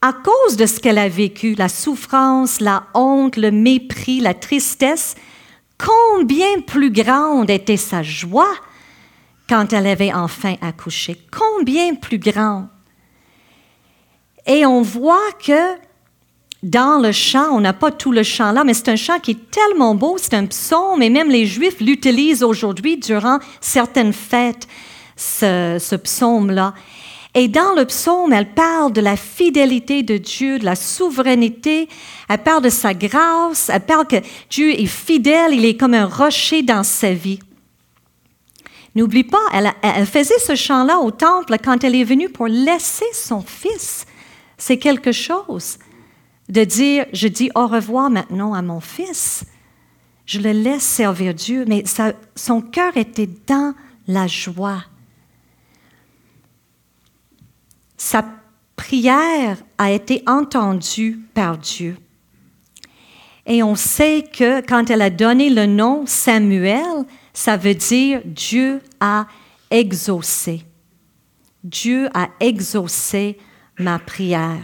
[0.02, 5.16] à cause de ce qu'elle a vécu, la souffrance, la honte, le mépris, la tristesse,
[5.78, 8.54] combien plus grande était sa joie
[9.48, 11.18] quand elle avait enfin accouché.
[11.32, 12.68] Combien plus grande.
[14.46, 15.76] Et on voit que
[16.64, 19.32] dans le chant, on n'a pas tout le chant là, mais c'est un chant qui
[19.32, 24.68] est tellement beau, c'est un psaume, et même les Juifs l'utilisent aujourd'hui durant certaines fêtes,
[25.16, 26.74] ce, ce psaume-là.
[27.36, 31.88] Et dans le psaume, elle parle de la fidélité de Dieu, de la souveraineté,
[32.28, 34.16] elle parle de sa grâce, elle parle que
[34.50, 37.40] Dieu est fidèle, il est comme un rocher dans sa vie.
[38.96, 43.42] N'oublie pas, elle, faisait ce chant-là au temple quand elle est venue pour laisser son
[43.42, 44.06] fils.
[44.58, 45.78] C'est quelque chose
[46.50, 49.44] de dire, je dis au revoir maintenant à mon fils.
[50.26, 51.84] Je le laisse servir Dieu, mais
[52.36, 53.76] son cœur était dans
[54.08, 54.84] la joie
[57.98, 58.24] sa
[58.76, 61.98] prière a été entendue par Dieu.
[63.48, 67.06] Et on sait que quand elle a donné le nom Samuel,
[67.38, 69.28] ça veut dire Dieu a
[69.70, 70.64] exaucé.
[71.64, 73.38] Dieu a exaucé
[73.78, 74.58] ma prière.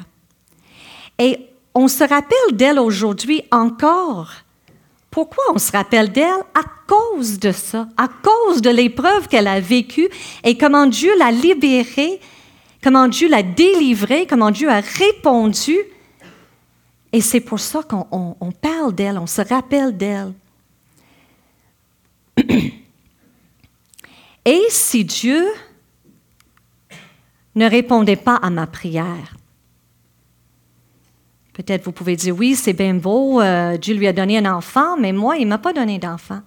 [1.19, 1.37] Et
[1.75, 4.31] on se rappelle d'elle aujourd'hui encore.
[5.11, 6.41] Pourquoi on se rappelle d'elle?
[6.55, 10.09] À cause de ça, à cause de l'épreuve qu'elle a vécue
[10.43, 12.19] et comment Dieu l'a libérée
[12.83, 15.77] comment Dieu l'a délivré, comment Dieu a répondu.
[17.13, 20.33] Et c'est pour ça qu'on parle d'elle, on se rappelle d'elle.
[24.45, 25.45] Et si Dieu
[27.55, 29.35] ne répondait pas à ma prière,
[31.53, 34.97] peut-être vous pouvez dire, oui, c'est bien beau, euh, Dieu lui a donné un enfant,
[34.97, 36.41] mais moi, il ne m'a pas donné d'enfant.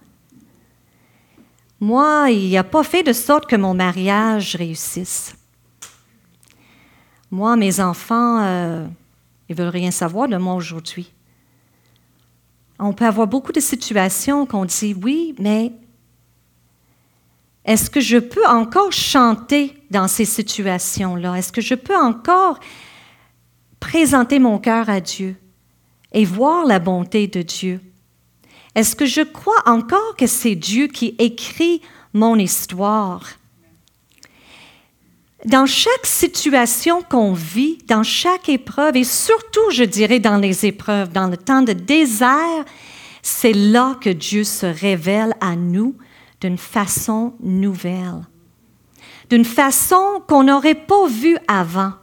[1.79, 5.35] Moi, il n'a pas fait de sorte que mon mariage réussisse.
[7.29, 8.87] Moi, mes enfants, euh,
[9.49, 11.13] ils ne veulent rien savoir de moi aujourd'hui.
[12.79, 15.71] On peut avoir beaucoup de situations qu'on dit oui, mais
[17.65, 21.35] est-ce que je peux encore chanter dans ces situations-là?
[21.35, 22.59] Est-ce que je peux encore
[23.79, 25.35] présenter mon cœur à Dieu
[26.13, 27.81] et voir la bonté de Dieu?
[28.75, 31.81] Est-ce que je crois encore que c'est Dieu qui écrit
[32.13, 33.36] mon histoire?
[35.45, 41.11] Dans chaque situation qu'on vit, dans chaque épreuve, et surtout, je dirais, dans les épreuves,
[41.11, 42.65] dans le temps de désert,
[43.21, 45.95] c'est là que Dieu se révèle à nous
[46.41, 48.21] d'une façon nouvelle,
[49.29, 51.93] d'une façon qu'on n'aurait pas vue avant.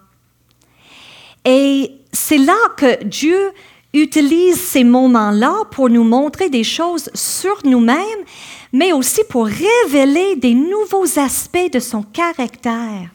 [1.44, 3.52] Et c'est là que Dieu
[3.92, 8.24] utilise ces moments-là pour nous montrer des choses sur nous-mêmes,
[8.72, 13.10] mais aussi pour révéler des nouveaux aspects de son caractère.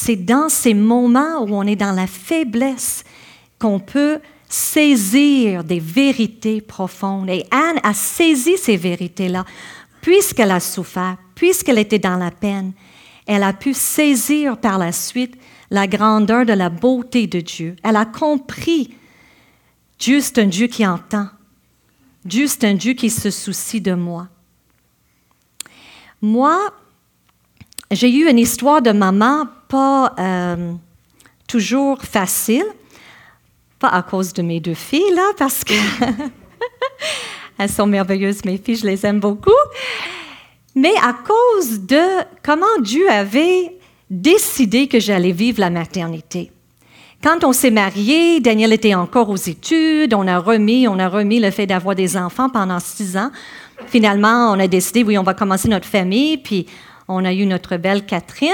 [0.00, 3.02] C'est dans ces moments où on est dans la faiblesse
[3.58, 7.28] qu'on peut saisir des vérités profondes.
[7.28, 9.44] Et Anne a saisi ces vérités-là,
[10.00, 12.74] puisqu'elle a souffert, puisqu'elle était dans la peine.
[13.26, 15.34] Elle a pu saisir par la suite
[15.68, 17.74] la grandeur de la beauté de Dieu.
[17.82, 18.94] Elle a compris
[19.98, 21.26] Dieu, c'est un Dieu qui entend.
[22.24, 24.28] Dieu, c'est un Dieu qui se soucie de moi.
[26.22, 26.72] Moi,
[27.90, 30.72] j'ai eu une histoire de maman pas euh,
[31.46, 32.64] toujours facile,
[33.78, 35.74] pas à cause de mes deux filles, là, parce que
[37.58, 39.50] elles sont merveilleuses, mes filles, je les aime beaucoup,
[40.74, 43.76] mais à cause de comment Dieu avait
[44.10, 46.50] décidé que j'allais vivre la maternité.
[47.22, 51.40] Quand on s'est marié, Daniel était encore aux études, on a remis, on a remis
[51.40, 53.30] le fait d'avoir des enfants pendant six ans.
[53.88, 56.66] Finalement, on a décidé, oui, on va commencer notre famille, puis
[57.08, 58.52] on a eu notre belle Catherine.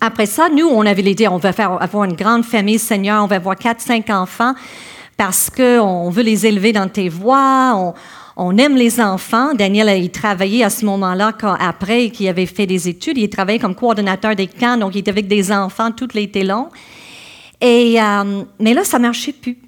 [0.00, 3.26] Après ça, nous, on avait l'idée, on va faire, avoir une grande famille, Seigneur, on
[3.26, 4.54] va avoir quatre, cinq enfants
[5.16, 7.94] parce qu'on veut les élever dans tes voies,
[8.36, 9.52] on, aime les enfants.
[9.52, 13.74] Daniel, il travaillait à ce moment-là, après qu'il avait fait des études, il travaillait comme
[13.74, 16.68] coordonnateur des camps, donc il était avec des enfants tout l'été long.
[17.60, 19.58] Et, euh, mais là, ça ne marchait plus.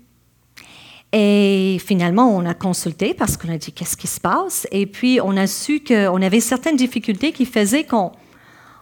[1.13, 4.69] Et finalement, on a consulté parce qu'on a dit qu'est-ce qui se passe?
[4.71, 8.13] Et puis, on a su qu'on avait certaines difficultés qui faisaient qu'on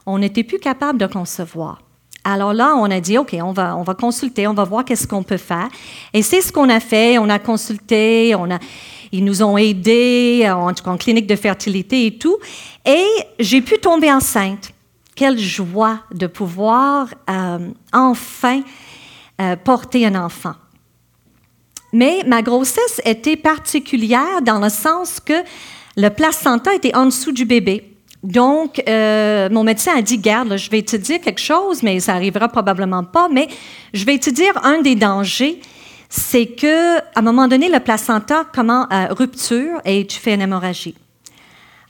[0.09, 1.83] on n'était plus capable de concevoir.
[2.25, 5.07] Alors là, on a dit, OK, on va, on va consulter, on va voir qu'est-ce
[5.07, 5.68] qu'on peut faire.
[6.12, 7.18] Et c'est ce qu'on a fait.
[7.18, 8.35] On a consulté,
[9.12, 12.37] ils nous ont aidés en, en clinique de fertilité et tout.
[12.85, 13.07] Et
[13.38, 14.73] j'ai pu tomber enceinte.
[15.14, 18.62] Quelle joie de pouvoir euh, enfin
[19.40, 20.55] euh, porter un enfant.
[21.92, 25.42] Mais ma grossesse était particulière dans le sens que
[25.97, 27.97] le placenta était en dessous du bébé.
[28.22, 32.14] Donc, euh, mon médecin a dit, garde, je vais te dire quelque chose, mais ça
[32.14, 33.48] arrivera probablement pas, mais
[33.94, 35.61] je vais te dire un des dangers,
[36.09, 40.40] c'est que à un moment donné, le placenta commence à rupture et tu fais une
[40.40, 40.96] hémorragie.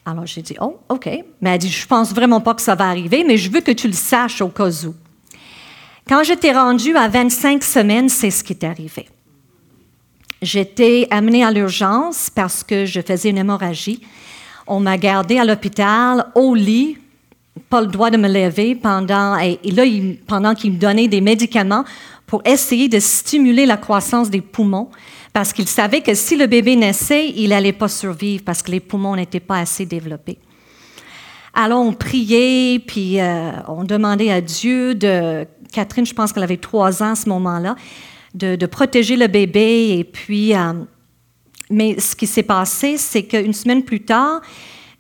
[0.04, 1.06] Alors, j'ai dit, oh, OK.
[1.40, 3.72] Mais elle dit, je pense vraiment pas que ça va arriver, mais je veux que
[3.72, 4.94] tu le saches au cas où.
[6.08, 9.08] Quand j'étais rendue à 25 semaines, c'est ce qui est arrivé.
[10.40, 14.00] J'étais amenée à l'urgence parce que je faisais une hémorragie.
[14.68, 16.98] On m'a gardée à l'hôpital, au lit,
[17.70, 19.83] pas le droit de me lever pendant, et là,
[20.26, 21.85] pendant qu'il me donnait des médicaments
[22.26, 24.90] pour essayer de stimuler la croissance des poumons,
[25.33, 28.81] parce qu'il savait que si le bébé naissait, il n'allait pas survivre parce que les
[28.81, 30.38] poumons n'étaient pas assez développés.
[31.54, 35.46] Alors on priait, puis euh, on demandait à Dieu de...
[35.72, 37.76] Catherine, je pense qu'elle avait trois ans à ce moment-là,
[38.35, 39.96] de, protéger le bébé.
[39.98, 40.72] Et puis, euh,
[41.70, 44.40] mais ce qui s'est passé, c'est qu'une semaine plus tard,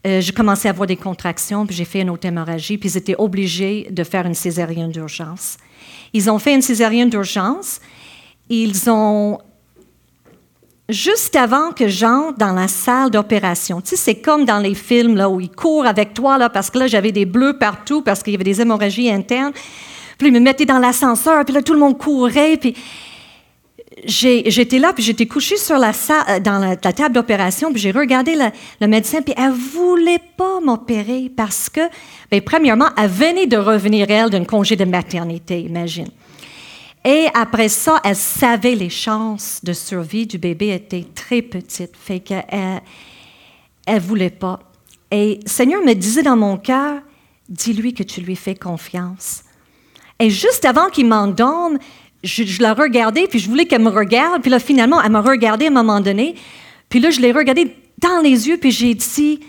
[0.06, 2.96] euh, j'ai commencé à avoir des contractions, puis j'ai fait une autre hémorragie, puis ils
[2.96, 5.56] étaient obligés de faire une césarienne d'urgence.
[6.12, 7.80] Ils ont fait une césarienne d'urgence.
[8.48, 9.38] Ils ont
[10.88, 13.80] juste avant que j'entre dans la salle d'opération.
[13.80, 16.70] Tu sais, c'est comme dans les films là, où ils courent avec toi, là, parce
[16.70, 19.52] que là, j'avais des bleus partout, parce qu'il y avait des hémorragies internes.
[20.16, 22.74] Puis ils me mettaient dans l'ascenseur, puis là, tout le monde courait, puis
[24.04, 28.36] j'étais là, puis j'étais couchée sur la euh, dans la, table d'opération, puis j'ai regardé
[28.80, 31.80] le médecin, puis elle voulait pas m'opérer parce que,
[32.30, 36.08] bien, premièrement, elle venait de revenir, elle, d'un congé de maternité, imagine.
[37.04, 42.20] Et après ça, elle savait les chances de survie du bébé étaient très petites, fait
[42.20, 42.82] qu'elle
[43.86, 44.60] elle voulait pas.
[45.10, 47.00] Et Seigneur me disait dans mon cœur,
[47.48, 49.42] dis-lui que tu lui fais confiance.
[50.20, 51.78] Et juste avant qu'il m'endorme,
[52.22, 54.42] je, la regardais, puis je voulais qu'elle me regarde.
[54.42, 56.34] Puis là, finalement, elle m'a regardé à un moment donné.
[56.88, 59.40] Puis là, je l'ai regardée dans les yeux, puis j'ai dit,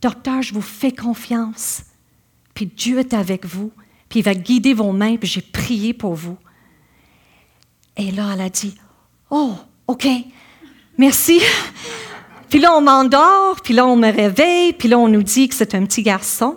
[0.00, 1.82] Docteur, je vous fais confiance.
[2.54, 3.70] Puis Dieu est avec vous,
[4.08, 6.36] puis il va guider vos mains, puis j'ai prié pour vous.
[7.96, 8.74] Et là, elle a dit,
[9.30, 9.54] Oh,
[9.86, 10.06] OK,
[10.96, 11.40] merci.
[12.48, 15.54] Puis là, on m'endort, puis là, on me réveille, puis là, on nous dit que
[15.54, 16.56] c'est un petit garçon.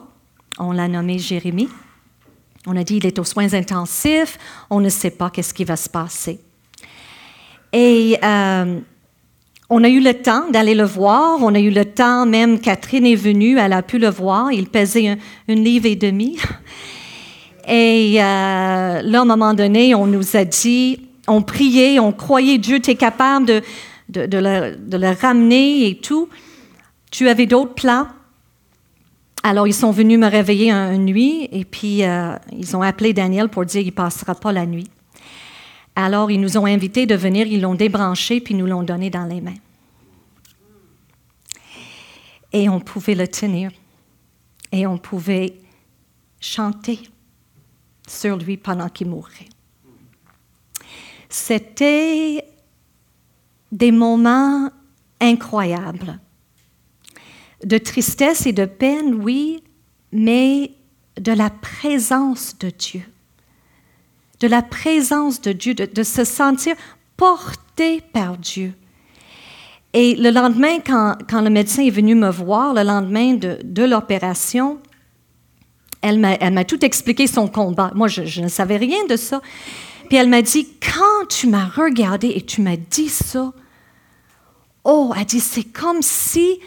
[0.57, 1.69] On l'a nommé Jérémie.
[2.65, 4.37] On a dit il est aux soins intensifs,
[4.69, 6.39] on ne sait pas qu'est-ce qui va se passer.
[7.73, 8.79] Et euh,
[9.69, 13.05] on a eu le temps d'aller le voir, on a eu le temps, même Catherine
[13.05, 16.37] est venue, elle a pu le voir, il pesait un, une livre et demi.
[17.67, 22.57] Et euh, là, à un moment donné, on nous a dit, on priait, on croyait
[22.57, 23.61] Dieu, tu es capable de,
[24.09, 26.29] de le ramener et tout.
[27.11, 28.07] Tu avais d'autres plans?
[29.45, 33.49] Alors, ils sont venus me réveiller une nuit et puis euh, ils ont appelé Daniel
[33.49, 34.89] pour dire qu'il ne passera pas la nuit.
[35.97, 39.25] Alors, ils nous ont invités de venir, ils l'ont débranché puis nous l'ont donné dans
[39.25, 39.53] les mains.
[42.53, 43.71] Et on pouvait le tenir
[44.71, 45.55] et on pouvait
[46.39, 46.99] chanter
[48.07, 49.49] sur lui pendant qu'il mourait.
[51.27, 52.45] C'était
[53.71, 54.69] des moments
[55.19, 56.19] incroyables
[57.63, 59.63] de tristesse et de peine, oui,
[60.11, 60.71] mais
[61.19, 63.01] de la présence de Dieu.
[64.39, 66.75] De la présence de Dieu, de, se sentir
[67.15, 68.73] porté par Dieu.
[69.93, 74.79] Et le lendemain, quand, le médecin est venu me voir, le lendemain de, l'opération,
[76.01, 77.91] elle m'a tout expliqué son combat.
[77.95, 79.41] Moi, je, je, ne savais rien de ça.
[80.09, 83.53] Puis elle m'a dit, quand tu m'as regardé et tu m'as dit ça,
[84.83, 86.59] oh, elle dit, c'est comme si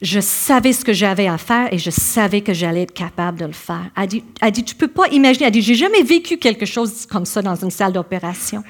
[0.00, 3.46] je savais ce que j'avais à faire et je savais que j'allais être capable de
[3.46, 3.90] le faire.
[3.96, 5.46] Elle dit, dit tu peux pas imaginer.
[5.46, 8.62] Elle dit, j'ai jamais vécu quelque chose comme ça dans une salle d'opération.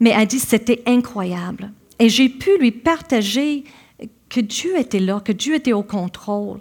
[0.00, 1.70] Mais elle dit, c'était incroyable.
[1.98, 3.64] Et j'ai pu lui partager
[4.30, 6.60] que Dieu était là, que Dieu était au contrôle.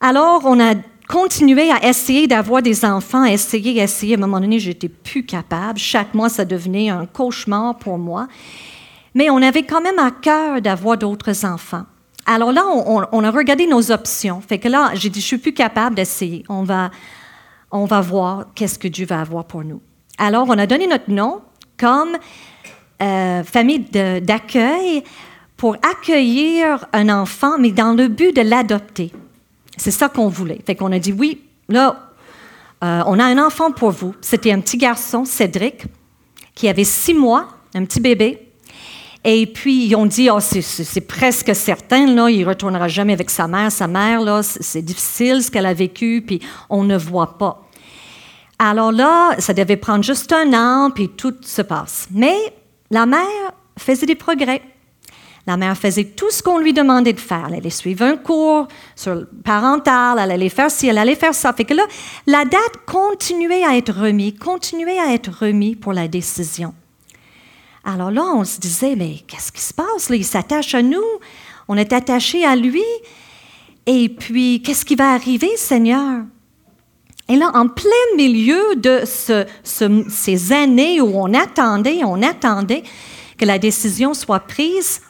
[0.00, 0.74] Alors, on a
[1.08, 4.14] continué à essayer d'avoir des enfants, essayer, essayer.
[4.14, 5.78] À un moment donné, j'étais plus capable.
[5.78, 8.28] Chaque mois, ça devenait un cauchemar pour moi.
[9.14, 11.86] Mais on avait quand même à cœur d'avoir d'autres enfants.
[12.26, 14.40] Alors là, on, a regardé nos options.
[14.40, 16.44] Fait que là, j'ai dit, je suis plus capable d'essayer.
[16.48, 16.90] On va,
[17.70, 19.80] on va voir qu'est-ce que Dieu va avoir pour nous.
[20.18, 21.40] Alors, on a donné notre nom
[21.78, 22.16] comme
[23.00, 25.04] euh, famille d'accueil
[25.56, 29.12] pour accueillir un enfant, mais dans le but de l'adopter.
[29.76, 30.60] C'est ça qu'on voulait.
[30.66, 32.10] Fait qu'on a dit, oui, là,
[32.82, 34.14] euh, on a un enfant pour vous.
[34.20, 35.84] C'était un petit garçon, Cédric,
[36.54, 38.45] qui avait six mois, un petit bébé.
[39.28, 43.28] Et puis, ils ont dit, oh, c'est presque certain, là, il ne retournera jamais avec
[43.28, 43.72] sa mère.
[43.72, 47.66] Sa mère, là, c'est difficile ce qu'elle a vécu, puis on ne voit pas.
[48.60, 52.06] Alors là, ça devait prendre juste un an, puis tout se passe.
[52.12, 52.36] Mais
[52.92, 54.62] la mère faisait des progrès.
[55.44, 57.46] La mère faisait tout ce qu'on lui demandait de faire.
[57.48, 61.52] Elle allait suivre un cours sur parental, elle allait faire ci, elle allait faire ça.
[61.52, 61.84] Fait que là,
[62.28, 66.74] la date continuait à être remise, continuait à être remise pour la décision.
[67.88, 70.08] Alors là, on se disait, mais qu'est-ce qui se passe?
[70.10, 71.04] Il s'attache à nous,
[71.68, 72.82] on est attaché à lui.
[73.86, 76.24] Et puis, qu'est-ce qui va arriver, Seigneur?
[77.28, 82.82] Et là, en plein milieu de ces années où on attendait, on attendait
[83.38, 85.00] que la décision soit prise,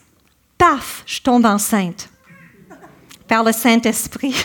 [0.58, 2.10] paf, je tombe enceinte
[3.26, 4.36] par le Saint-Esprit.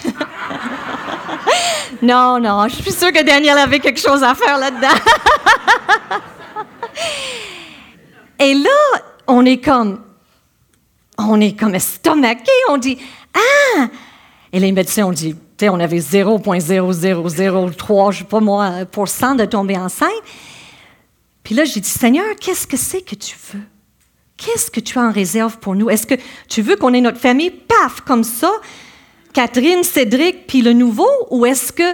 [2.02, 4.88] non, non, je suis sûre que Daniel avait quelque chose à faire là-dedans.
[8.42, 10.02] Et là, on est comme,
[11.20, 12.98] on est comme estomaqué, on dit,
[13.36, 13.88] ah!
[14.52, 19.08] Et les médecins ont dit, tu sais, on avait 0,0003, je sais pas moi, pour
[19.08, 20.10] cent de tomber enceinte.
[21.44, 23.62] Puis là, j'ai dit, Seigneur, qu'est-ce que c'est que tu veux?
[24.38, 25.92] Qu'est-ce que tu as en réserve pour nous?
[25.92, 26.16] Est-ce que
[26.50, 28.52] tu veux qu'on ait notre famille, paf, comme ça,
[29.34, 31.94] Catherine, Cédric, puis le nouveau, ou est-ce que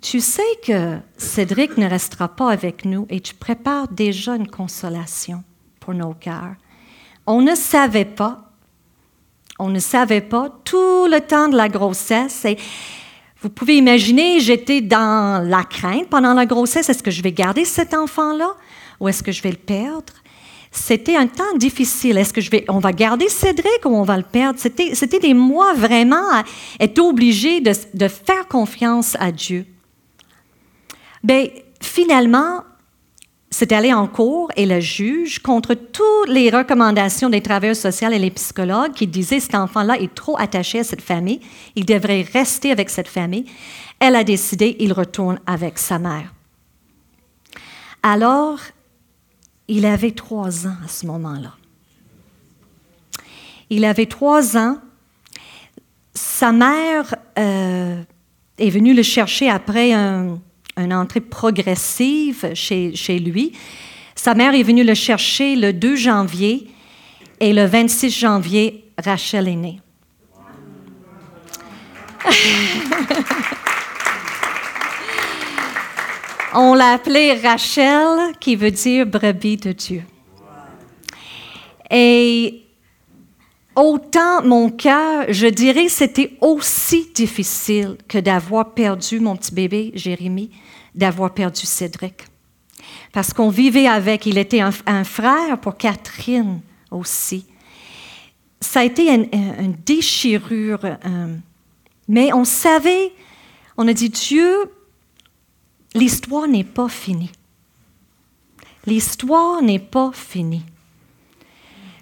[0.00, 5.42] tu sais que Cédric ne restera pas avec nous et tu prépares déjà une consolation
[5.80, 6.54] pour nos cœurs?
[7.26, 8.52] On ne savait pas,
[9.58, 12.44] on ne savait pas tout le temps de la grossesse.
[12.44, 12.56] Et
[13.42, 16.88] vous pouvez imaginer, j'étais dans la crainte pendant la grossesse.
[16.88, 18.54] Est-ce que je vais garder cet enfant-là
[19.00, 20.12] ou est-ce que je vais le perdre?
[20.70, 22.18] C'était un temps difficile.
[22.18, 24.60] Est-ce que je vais, on va garder Cédric ou on va le perdre?
[24.60, 26.44] C'était, c'était des mois vraiment à
[26.78, 29.66] être obligé de, de faire confiance à Dieu.
[31.24, 31.46] Bien,
[31.80, 32.62] finalement,
[33.50, 38.18] c'est allé en cours et le juge, contre toutes les recommandations des travailleurs sociaux et
[38.18, 41.40] les psychologues qui disaient cet enfant-là est trop attaché à cette famille,
[41.74, 43.46] il devrait rester avec cette famille,
[44.00, 46.34] elle a décidé il retourne avec sa mère.
[48.02, 48.60] Alors,
[49.66, 51.54] il avait trois ans à ce moment-là.
[53.70, 54.78] Il avait trois ans.
[56.14, 58.02] Sa mère euh,
[58.58, 60.38] est venue le chercher après un,
[60.78, 63.52] une entrée progressive chez, lui.
[64.14, 66.68] Sa mère est venue le chercher le 2 janvier
[67.40, 69.80] et le 26 janvier, Rachel est née.
[76.54, 80.02] On l'a appelée Rachel, qui veut dire brebis de Dieu.
[81.90, 82.62] Et
[83.76, 90.50] autant mon cœur, je dirais, c'était aussi difficile que d'avoir perdu mon petit bébé, Jérémie,
[90.94, 92.24] d'avoir perdu Cédric.
[93.12, 96.60] Parce qu'on vivait avec, il était un, frère pour Catherine
[96.90, 97.46] aussi.
[98.60, 101.36] Ça a été une, déchirure, euh,
[102.08, 103.12] mais on savait,
[103.76, 104.52] on a dit, Dieu,
[105.94, 107.30] l'histoire n'est pas finie.
[108.86, 110.64] L'histoire n'est pas finie.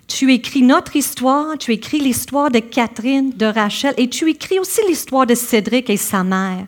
[0.09, 4.81] Tu écris notre histoire, tu écris l'histoire de Catherine, de Rachel, et tu écris aussi
[4.87, 6.67] l'histoire de Cédric et sa mère.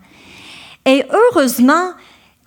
[0.84, 1.92] Et heureusement,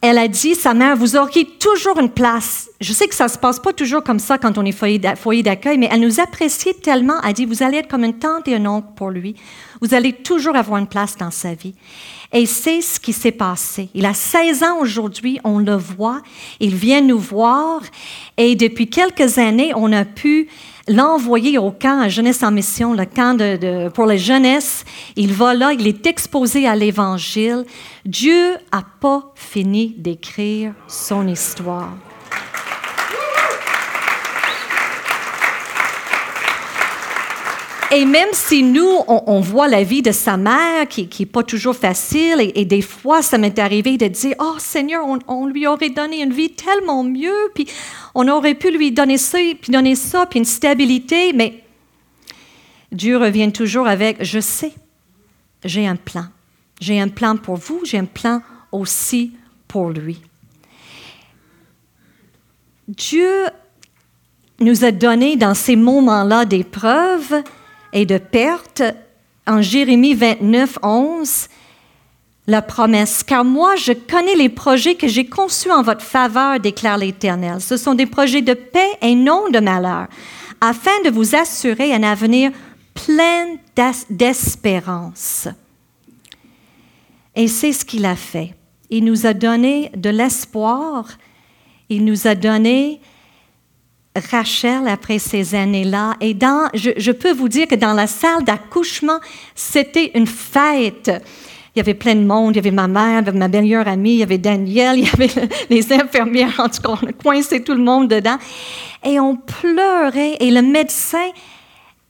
[0.01, 2.69] elle a dit, sa mère, vous auriez toujours une place.
[2.79, 4.97] Je sais que ça ne se passe pas toujours comme ça quand on est foyer
[5.43, 7.21] d'accueil, mais elle nous appréciait tellement.
[7.21, 9.35] Elle a dit, vous allez être comme une tante et un oncle pour lui.
[9.79, 11.75] Vous allez toujours avoir une place dans sa vie.
[12.33, 13.89] Et c'est ce qui s'est passé.
[13.93, 16.21] Il a 16 ans aujourd'hui, on le voit.
[16.59, 17.81] Il vient nous voir.
[18.37, 20.47] Et depuis quelques années, on a pu
[20.87, 24.83] l'envoyer au camp à Jeunesse en Mission, le camp de, pour les jeunesses.
[25.15, 27.65] Il va là, il est exposé à l'Évangile.
[28.05, 31.93] Dieu n'a pas fini d'écrire son histoire.
[37.93, 41.75] Et même si nous, on, voit la vie de sa mère qui n'est pas toujours
[41.75, 46.21] facile, et, des fois, ça m'est arrivé de dire, oh Seigneur, on, lui aurait donné
[46.21, 47.67] une vie tellement mieux, puis
[48.15, 51.65] on aurait pu lui donner ça, puis donner ça, puis une stabilité, mais
[52.93, 54.71] Dieu revient toujours avec, je sais,
[55.65, 56.27] j'ai un plan.
[56.79, 59.33] J'ai un plan pour vous, j'ai un plan aussi
[59.67, 60.21] pour lui.
[62.87, 63.47] Dieu
[64.61, 67.43] nous a donné dans ces moments-là d'épreuve
[67.93, 68.83] et de perte,
[69.47, 71.47] en Jérémie 29, 11,
[72.47, 76.97] la promesse, car moi je connais les projets que j'ai conçus en votre faveur, déclare
[76.97, 77.61] l'Éternel.
[77.61, 80.07] Ce sont des projets de paix et non de malheur,
[80.59, 82.51] afin de vous assurer un avenir
[82.93, 83.57] plein
[84.09, 85.47] d'espérance.
[87.35, 88.53] Et c'est ce qu'il a fait.
[88.89, 91.05] Il nous a donné de l'espoir,
[91.89, 92.99] il nous a donné
[94.15, 96.15] Rachel après ces années-là.
[96.19, 99.19] Et dans, je, peux vous dire que dans la salle d'accouchement,
[99.55, 101.11] c'était une fête.
[101.73, 102.53] Il y avait plein de monde.
[102.53, 105.49] Il y avait ma mère, ma meilleure amie, il y avait Daniel, il y avait
[105.69, 106.59] les infirmières.
[106.59, 108.37] En tout cas, on a coincé tout le monde dedans.
[109.05, 110.37] Et on pleurait.
[110.41, 111.29] Et le médecin,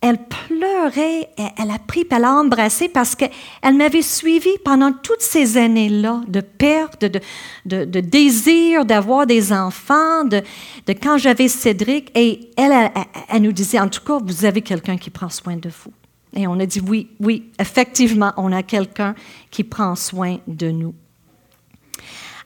[0.02, 3.30] elle pleurait, elle a pris, elle a embrassé parce qu'elle
[3.76, 10.42] m'avait suivi pendant toutes ces années-là de perte, de, désir d'avoir des enfants, de,
[10.88, 12.12] quand j'avais Cédric.
[12.16, 12.92] Et elle,
[13.30, 15.94] elle, nous disait, en tout cas, vous avez quelqu'un qui prend soin de vous.
[16.36, 19.14] Et on a dit, oui, oui, effectivement, on a quelqu'un
[19.52, 20.96] qui prend soin de nous.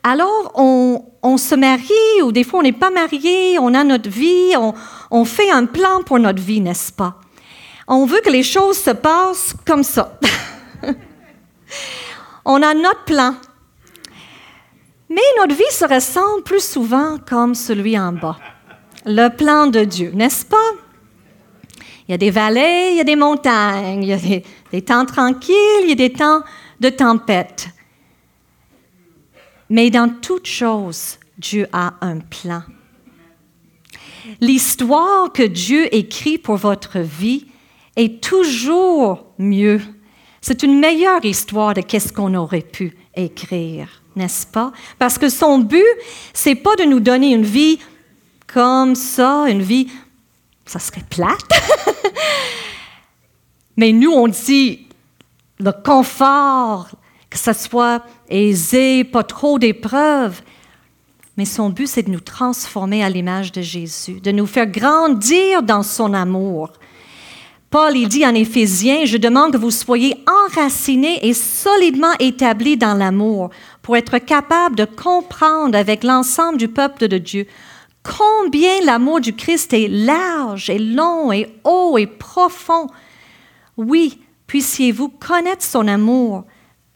[0.02, 4.52] Alors, on, se marie, ou des fois on n'est pas marié, on a notre vie,
[5.10, 7.18] on fait un plan pour notre vie, n'est-ce pas?
[7.88, 10.18] On veut que les choses se passent comme ça.
[12.44, 13.34] on a notre plan.
[15.08, 18.38] Mais notre vie se ressemble plus souvent comme celui en bas.
[19.04, 20.72] Le plan de Dieu, n'est-ce pas?
[22.08, 25.04] Il y a des vallées, il y a des montagnes, il y a des, temps
[25.04, 26.42] tranquilles, il y a des temps
[26.80, 27.68] de tempête.
[29.70, 32.62] Mais dans toute chose, Dieu a un plan.
[34.40, 37.46] L'histoire que Dieu écrit pour votre vie
[37.96, 39.80] est toujours mieux.
[40.40, 44.72] C'est une meilleure histoire de qu'est-ce qu'on aurait pu écrire, n'est-ce pas?
[44.98, 45.84] Parce que son but,
[46.32, 47.78] c'est pas de nous donner une vie
[48.46, 49.88] comme ça, une vie,
[50.64, 51.50] ça serait plate.
[53.76, 54.86] Mais nous, on dit
[55.58, 56.88] le confort,
[57.30, 60.42] que ce soit aisé, pas trop d'épreuves.
[61.36, 65.62] Mais son but, c'est de nous transformer à l'image de Jésus, de nous faire grandir
[65.62, 66.72] dans son amour.
[67.78, 70.16] Paul, il dit en Éphésiens, je demande que vous soyez
[70.46, 73.50] enracinés et solidement établis dans l'amour
[73.82, 77.46] pour être capables de comprendre avec l'ensemble du peuple de Dieu
[78.02, 82.86] combien l'amour du Christ est large et long et haut et profond.
[83.76, 86.44] Oui, puissiez-vous connaître son amour,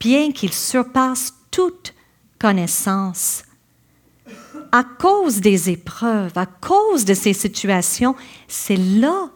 [0.01, 1.93] bien qu'il surpasse toute
[2.39, 3.43] connaissance.
[4.73, 8.17] À cause des épreuves, à cause de ces situations,
[8.49, 9.29] c'est là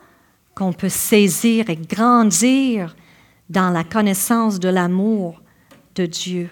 [0.54, 2.94] qu'on peut saisir et grandir
[3.50, 5.40] dans la connaissance de l'amour
[5.94, 6.50] de Dieu.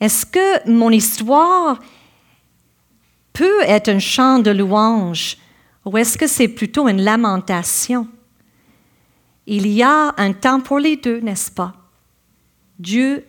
[0.00, 1.78] Est-ce que mon histoire
[3.32, 5.36] peut être un chant de louange
[5.84, 8.08] ou est-ce que c'est plutôt une lamentation?
[9.46, 11.74] Il y a un temps pour les deux, n'est-ce pas?
[12.78, 13.24] Dieu,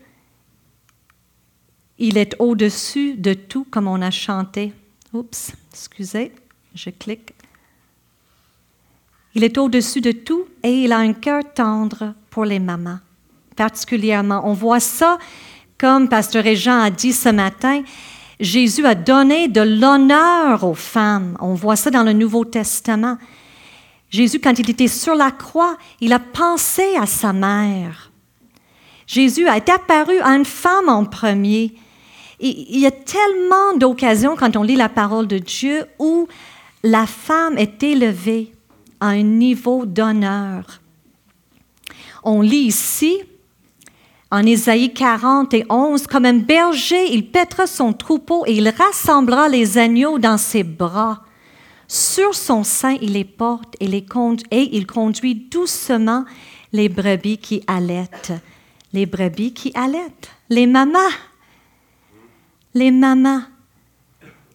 [1.97, 4.73] il est au-dessus de tout, comme on a chanté.
[5.13, 6.31] Oups, excusez,
[6.73, 7.33] je clique.
[9.33, 12.99] Il est au-dessus de tout et il a un cœur tendre pour les mamans,
[13.55, 14.41] particulièrement.
[14.43, 15.17] On voit ça,
[15.77, 17.81] comme Pasteur Régent a dit ce matin,
[18.39, 21.37] Jésus a donné de l'honneur aux femmes.
[21.39, 23.17] On voit ça dans le Nouveau Testament.
[24.09, 28.11] Jésus, quand il était sur la croix, il a pensé à sa mère.
[29.07, 31.73] Jésus a été apparu à une femme en premier.
[32.39, 36.27] il y a tellement d'occasions quand on lit la parole de Dieu où
[36.83, 38.51] la femme est élevée
[39.01, 40.79] à un niveau d'honneur.
[42.23, 43.17] On lit ici,
[44.29, 49.49] en Ésaïe 40 et 11, comme un berger, il pètera son troupeau et il rassemblera
[49.49, 51.23] les agneaux dans ses bras.
[51.87, 54.05] Sur son sein, il les porte et, les
[54.51, 56.23] et il conduit doucement
[56.71, 58.31] les brebis qui allaitent.
[58.93, 60.29] Les brebis qui allaitent.
[60.49, 60.99] Les mamas.
[62.73, 63.41] Les mamas.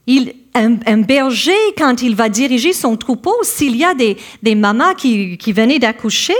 [0.07, 4.95] Il, un, berger, quand il va diriger son troupeau, s'il y a des, des mamans
[4.95, 6.37] qui, venaient d'accoucher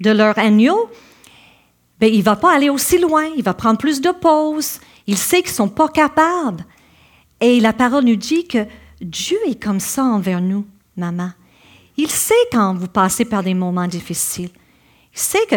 [0.00, 0.88] de leur agneau,
[1.98, 4.80] ben, il ne va pas aller aussi loin, il va prendre plus de pauses.
[5.06, 6.64] Il sait qu'ils ne sont pas capables.
[7.40, 8.66] Et la parole nous dit que
[9.00, 11.30] Dieu est comme ça envers nous, maman.
[11.96, 14.50] Il sait quand vous passez par des moments difficiles.
[15.12, 15.56] Il sait que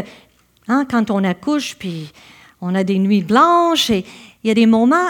[0.68, 2.12] hein, quand on accouche, puis
[2.60, 4.06] on a des nuits blanches, et
[4.44, 5.08] il y a des moments,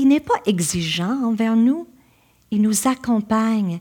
[0.00, 1.86] il n'est pas exigeant envers nous.
[2.50, 3.80] Il nous accompagne.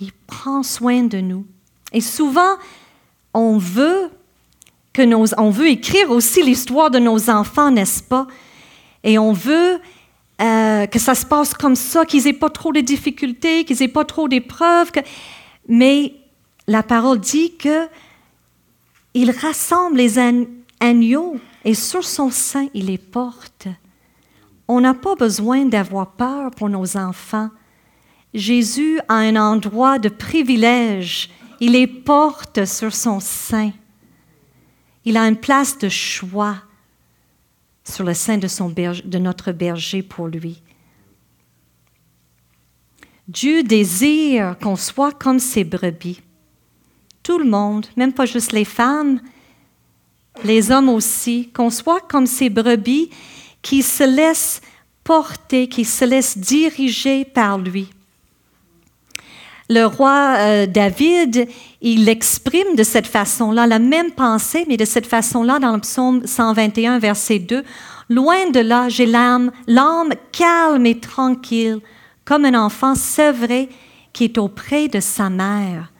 [0.00, 1.46] Il prend soin de nous.
[1.92, 2.56] Et souvent,
[3.34, 4.10] on veut,
[4.92, 8.26] que nos, on veut écrire aussi l'histoire de nos enfants, n'est-ce pas?
[9.04, 9.78] Et on veut
[10.40, 13.88] euh, que ça se passe comme ça, qu'ils n'aient pas trop de difficultés, qu'ils n'aient
[13.88, 14.90] pas trop d'épreuves.
[15.68, 16.14] Mais
[16.66, 17.86] la parole dit que
[19.14, 20.18] il rassemble les
[20.80, 23.68] agneaux et sur son sein, il les porte.
[24.68, 27.48] On n'a pas besoin d'avoir peur pour nos enfants.
[28.34, 31.30] Jésus a un endroit de privilège.
[31.60, 33.72] Il les porte sur son sein.
[35.06, 36.56] Il a une place de choix
[37.82, 40.62] sur le sein de, notre berger pour lui.
[43.26, 46.20] Dieu désire qu'on soit comme ses brebis.
[47.22, 49.20] Tout le monde, même pas juste les femmes,
[50.44, 53.10] les hommes aussi, qu'on soit comme ces brebis
[53.62, 54.60] qui se laisse
[55.04, 57.88] porter, qui se laisse diriger par lui.
[59.70, 61.46] le roi euh, David,
[61.82, 66.26] il exprime de cette façon-là la même pensée, mais de cette façon-là dans le psaume
[66.26, 67.62] 121, verset 2.
[68.08, 71.80] Loin de là, j'ai l'âme, l'âme calme et tranquille,
[72.24, 73.68] comme un enfant sevré
[74.12, 75.92] qui est auprès de sa mère.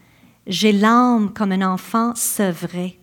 [0.46, 2.97] J'ai l'âme comme un enfant sevré.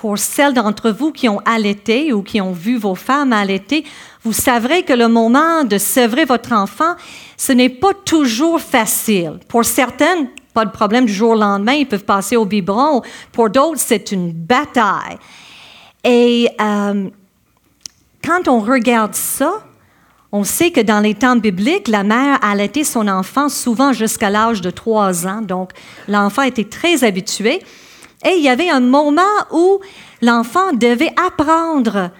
[0.00, 3.84] Pour celles d'entre vous qui ont allaité ou qui ont vu vos femmes allaiter,
[4.22, 6.94] vous savrez que le moment de sevrer votre enfant,
[7.36, 9.40] ce n'est pas toujours facile.
[9.48, 13.02] Pour certaines, pas de problème du jour au lendemain, ils peuvent passer au biberon.
[13.32, 15.18] Pour d'autres, c'est une bataille.
[16.04, 17.10] Et euh,
[18.24, 19.64] quand on regarde ça,
[20.30, 24.60] on sait que dans les temps bibliques, la mère allaitait son enfant souvent jusqu'à l'âge
[24.60, 25.42] de trois ans.
[25.42, 25.72] Donc,
[26.06, 27.60] l'enfant était très habitué.
[28.24, 29.80] Et il y avait un moment où
[30.22, 32.10] l'enfant devait apprendre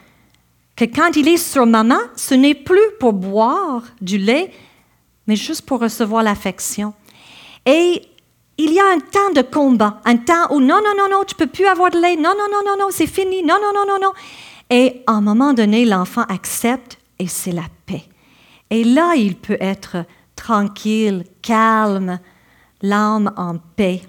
[0.77, 4.53] que quand il est sur maman, ce n'est plus pour boire du lait,
[5.27, 6.95] mais juste pour recevoir l'affection.
[7.67, 8.03] Et
[8.59, 11.35] il y a un temps de combat, un temps où non, non, non, non, tu
[11.35, 13.87] peux plus avoir de lait, non, non, non, non, non, c'est fini, non, non, non,
[13.87, 14.13] non, non.
[14.71, 18.05] Et à un moment donné, l'enfant accepte et c'est la paix.
[18.71, 20.05] Et là, il peut être
[20.37, 22.21] tranquille, calme,
[22.83, 24.03] l'âme en paix.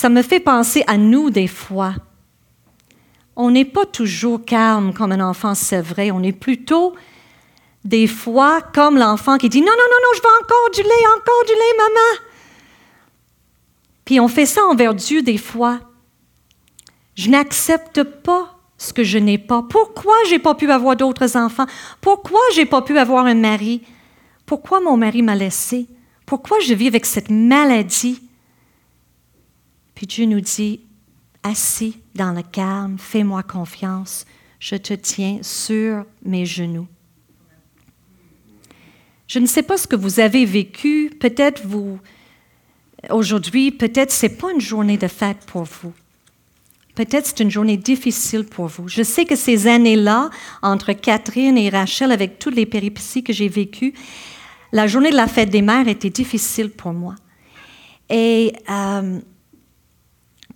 [0.00, 1.92] Ça me fait penser à nous des fois.
[3.34, 6.12] On n'est pas toujours calme comme un enfant, c'est vrai.
[6.12, 6.94] On est plutôt
[7.84, 11.08] des fois comme l'enfant qui dit non, non, non, non, je veux encore du lait,
[11.16, 12.24] encore du lait, maman.
[14.04, 15.80] Puis on fait ça envers Dieu des fois.
[17.16, 19.64] Je n'accepte pas ce que je n'ai pas.
[19.68, 21.66] Pourquoi j'ai pas pu avoir d'autres enfants?
[22.00, 23.82] Pourquoi j'ai pas pu avoir un mari?
[24.46, 25.88] Pourquoi mon mari m'a laissé?
[26.24, 28.27] Pourquoi je vis avec cette maladie?
[29.98, 30.78] Puis Dieu nous dit,
[31.42, 34.26] assis dans le calme, fais-moi confiance,
[34.60, 36.86] je te tiens sur mes genoux.
[39.26, 41.98] Je ne sais pas ce que vous avez vécu, peut-être vous,
[43.10, 45.92] aujourd'hui, peut-être ce n'est pas une journée de fête pour vous.
[46.94, 48.86] Peut-être c'est une journée difficile pour vous.
[48.86, 50.30] Je sais que ces années-là,
[50.62, 53.94] entre Catherine et Rachel, avec toutes les péripéties que j'ai vécues,
[54.70, 57.16] la journée de la fête des mères était difficile pour moi.
[58.08, 59.20] Et euh,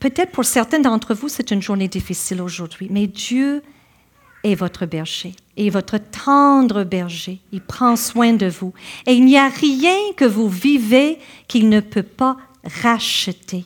[0.03, 3.63] peut-être pour certains d'entre vous, c'est une journée difficile aujourd'hui, mais Dieu
[4.43, 7.39] est votre berger et votre tendre berger.
[7.53, 8.75] Il prend soin de vous.
[9.07, 12.37] Et il n'y a rien que vous vivez qu'il ne peut pas
[12.83, 13.65] racheter.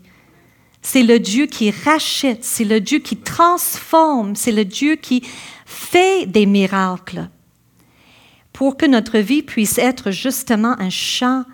[0.82, 5.22] C'est le Dieu qui rachète, c'est le Dieu qui transforme, c'est le Dieu qui
[5.64, 7.30] fait des miracles
[8.52, 11.44] pour que notre vie puisse être justement un chant.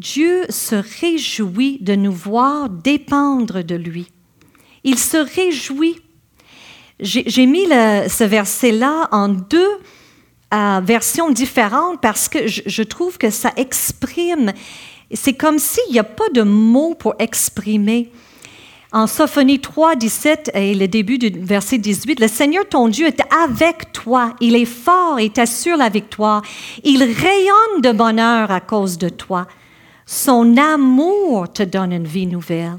[0.00, 4.10] Dieu se réjouit de nous voir dépendre de lui.
[4.84, 6.00] Il se réjouit.
[7.00, 9.70] J'ai mis ce verset-là en deux
[10.52, 14.52] euh, versions différentes parce que je trouve que ça exprime
[15.12, 18.10] c'est comme s'il n'y a pas de mots pour exprimer.
[18.92, 23.20] En Sophonie 3, 17 et le début du verset 18, le Seigneur ton Dieu est
[23.44, 24.34] avec toi.
[24.40, 26.42] Il est fort et t'assure la victoire.
[26.82, 29.46] Il rayonne de bonheur à cause de toi.
[30.12, 32.78] Son amour te donne une vie nouvelle.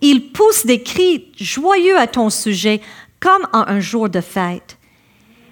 [0.00, 2.80] Il pousse des cris joyeux à ton sujet,
[3.20, 4.76] comme en un jour de fête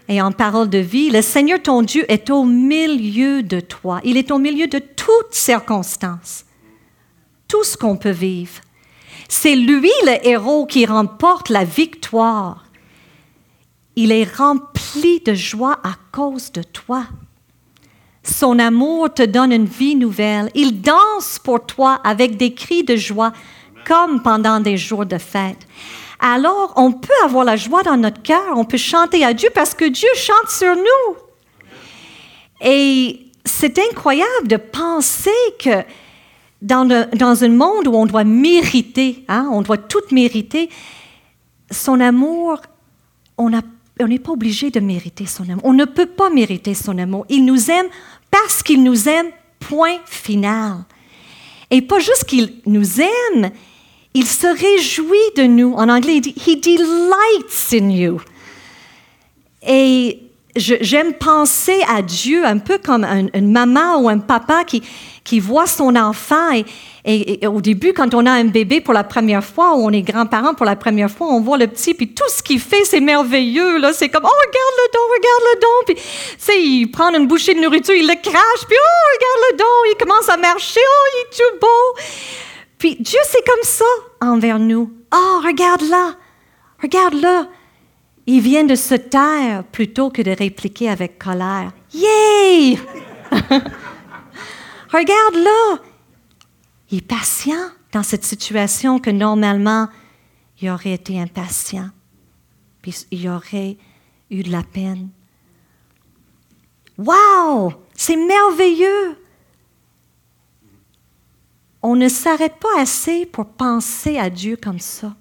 [0.08, 4.00] et en parole de vie, le Seigneur ton Dieu est au milieu de toi.
[4.04, 6.44] Il est au milieu de toutes circonstances,
[7.48, 8.60] tout ce qu'on peut vivre.
[9.28, 12.66] C'est lui le héros qui remporte la victoire.
[13.94, 17.06] Il est rempli de joie à cause de toi.
[18.22, 20.50] Son amour te donne une vie nouvelle.
[20.54, 23.32] Il danse pour toi avec des cris de joie
[23.84, 25.66] comme pendant des jours de fête
[26.22, 29.74] alors on peut avoir la joie dans notre cœur, on peut chanter à Dieu parce
[29.74, 31.16] que Dieu chante sur nous.
[32.64, 35.82] Et c'est incroyable de penser que
[36.62, 40.70] dans, un monde où on doit mériter, hein, on doit tout mériter,
[41.72, 42.58] son amour,
[43.36, 45.64] on n'est pas obligé de mériter son amour.
[45.64, 47.26] On ne peut pas mériter son amour.
[47.30, 47.86] Il nous aime
[48.32, 49.30] parce qu'il nous aime,
[49.60, 50.78] point final.
[51.70, 53.52] Et pas juste qu'il nous aime,
[54.14, 55.74] il se réjouit de nous.
[55.74, 58.20] En anglais, il dit He delights in you.
[59.66, 60.18] Et
[60.56, 65.96] j'aime penser à Dieu un peu comme une maman ou un papa qui, voit son
[65.96, 66.50] enfant.
[67.04, 70.02] Et, au début, quand on a un bébé pour la première fois ou on est
[70.02, 73.00] grand-parent pour la première fois, on voit le petit, puis tout ce qu'il fait, c'est
[73.00, 73.78] merveilleux.
[73.78, 75.68] Là, c'est comme, oh, regarde le don, regarde le don.
[75.86, 79.56] Puis, sais, il prend une bouchée de nourriture, il le crache, puis, oh, regarde le
[79.56, 82.00] don, il commence à marcher, oh, il est tout beau.
[82.78, 83.84] Puis Dieu, c'est comme ça
[84.20, 84.92] envers nous.
[85.14, 86.14] Oh, regarde là,
[86.82, 87.46] regarde là.
[88.26, 91.72] Il vient de se taire plutôt que de répliquer avec colère.
[91.92, 92.78] Yay!
[94.92, 95.78] Regarde là.
[96.90, 99.88] Il est patient dans cette situation que normalement,
[100.60, 101.90] il aurait été impatient.
[102.82, 103.76] Puis il aurait
[104.30, 105.08] eu de la peine.
[106.98, 107.74] Wow!
[107.94, 109.16] C'est merveilleux!
[111.82, 115.16] On ne s'arrête pas assez pour penser à Dieu comme ça.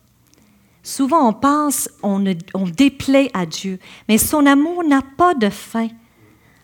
[0.83, 5.89] Souvent, on pense, on, déplaît à Dieu, mais son amour n'a pas de fin.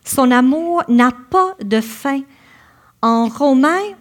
[0.04, 2.22] Son amour n'a pas de fin.
[3.02, 3.94] En Romains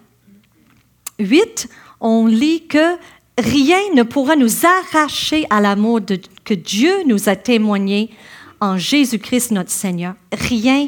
[1.19, 2.97] 8, on lit que
[3.37, 6.01] rien ne pourra nous arracher à l'amour
[6.43, 8.09] que Dieu nous a témoigné
[8.59, 10.15] en Jésus-Christ notre Seigneur.
[10.31, 10.87] Rien,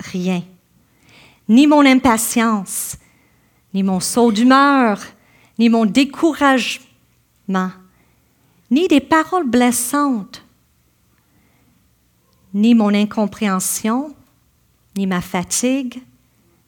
[0.00, 0.42] rien.
[1.48, 2.98] Ni mon impatience,
[3.72, 5.00] ni mon saut d'humeur,
[5.58, 7.70] ni mon découragement,
[8.74, 10.42] ni des paroles blessantes,
[12.52, 14.12] ni mon incompréhension,
[14.96, 16.02] ni ma fatigue,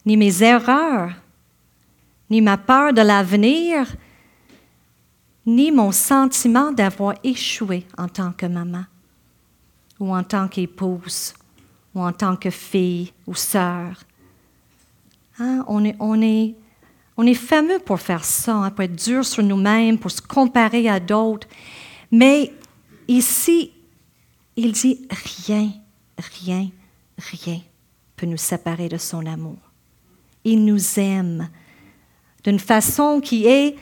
[0.05, 1.15] ni mes erreurs,
[2.31, 3.93] ni ma peur de l'avenir,
[5.47, 8.85] ni mon sentiment d'avoir échoué en tant que maman,
[9.99, 11.35] ou en tant qu'épouse,
[11.93, 13.99] ou en tant que fille ou sœur.
[15.41, 16.55] Hein, on, est, on, est,
[17.17, 20.89] on est fameux pour faire ça, hein, pour être dur sur nous-mêmes, pour se comparer
[20.89, 21.49] à d'autres.
[22.11, 22.53] Mais
[23.09, 23.73] ici,
[24.57, 25.71] il dit rien,
[26.19, 26.71] rien,
[27.19, 27.61] rien
[28.17, 29.59] peut nous séparer de son amour.
[30.45, 31.49] Il nous aime
[32.45, 33.77] d'une façon qui est,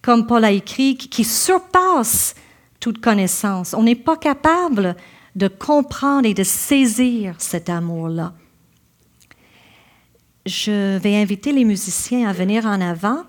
[0.00, 2.34] comme Paul a écrit, qui surpasse
[2.80, 3.74] toute connaissance.
[3.74, 4.96] On n'est pas capable
[5.34, 8.32] de comprendre et de saisir cet amour-là.
[10.46, 13.24] Je vais inviter les musiciens à venir en avant.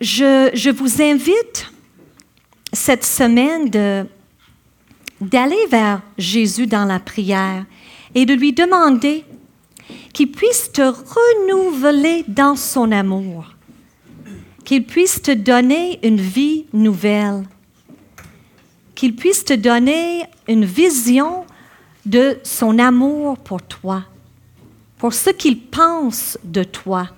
[0.00, 1.70] Je, je vous invite
[2.72, 3.70] cette semaine
[5.20, 7.64] d'aller vers Jésus dans la prière
[8.14, 9.24] et de lui demander
[10.12, 13.54] qu'il puisse te renouveler dans son amour,
[14.64, 17.44] qu'il puisse te donner une vie nouvelle,
[18.94, 21.44] qu'il puisse te donner une vision
[22.06, 24.04] de son amour pour toi,
[24.98, 27.08] pour ce qu'il pense de toi.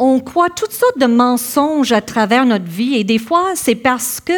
[0.00, 4.20] On croit toutes sortes de mensonges à travers notre vie et des fois c'est parce
[4.20, 4.32] que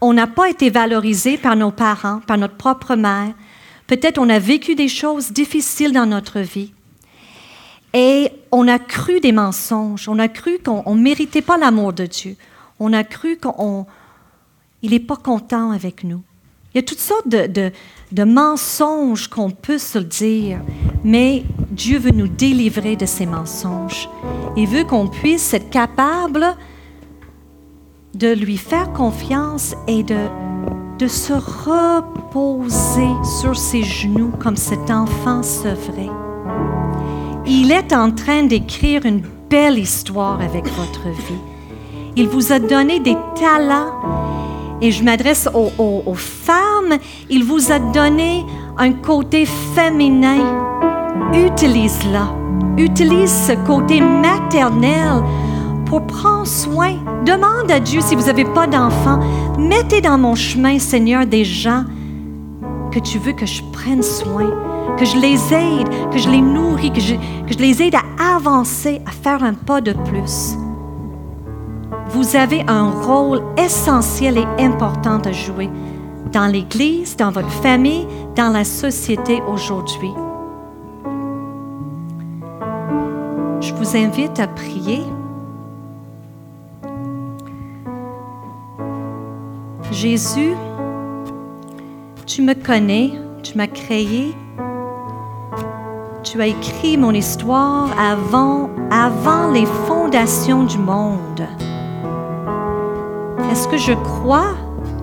[0.00, 3.34] on n'a pas été valorisé par nos parents, par notre propre mère,
[3.86, 6.72] Peut-être on a vécu des choses difficiles dans notre vie.
[7.92, 10.08] Et on a cru des mensonges.
[10.08, 12.36] On a cru qu'on ne méritait pas l'amour de Dieu.
[12.80, 16.22] On a cru qu'il n'est pas content avec nous.
[16.74, 20.60] Il y a toutes sortes de, mensonges qu'on peut se dire,
[21.04, 24.08] mais Dieu veut nous délivrer de ces mensonges.
[24.56, 26.44] Il veut qu'on puisse être capable
[28.14, 30.16] de lui faire confiance et de
[30.98, 33.10] de se reposer
[33.40, 36.08] sur ses genoux comme cet enfant sevré.
[37.46, 41.40] Il est en train d'écrire une belle histoire avec votre vie.
[42.16, 44.43] Il vous a donné des talents
[44.84, 46.98] et je m'adresse aux, femmes,
[47.30, 48.44] il vous a donné
[48.76, 50.36] un côté féminin.
[51.32, 52.34] Utilise-la.
[52.76, 55.22] Utilise ce côté maternel
[55.86, 56.96] pour prendre soin.
[57.24, 59.20] Demande à Dieu si vous n'avez pas d'enfants.
[59.58, 61.84] Mettez dans mon chemin, Seigneur, des gens
[62.92, 64.50] que tu veux que je prenne soin,
[64.98, 69.12] que je les aide, que je les nourris, que je les aide à avancer, à
[69.12, 70.58] faire un pas de plus.
[72.14, 75.68] Vous avez un rôle essentiel et important à jouer
[76.32, 78.06] dans l'Église, dans votre famille,
[78.36, 80.12] dans la société aujourd'hui.
[83.60, 85.02] Je vous invite à prier.
[89.90, 90.54] Jésus,
[92.26, 93.10] tu me connais,
[93.42, 94.32] tu m'as créé,
[96.22, 101.48] tu as écrit mon histoire avant, avant les fondations du monde.
[103.54, 104.56] Est-ce que je crois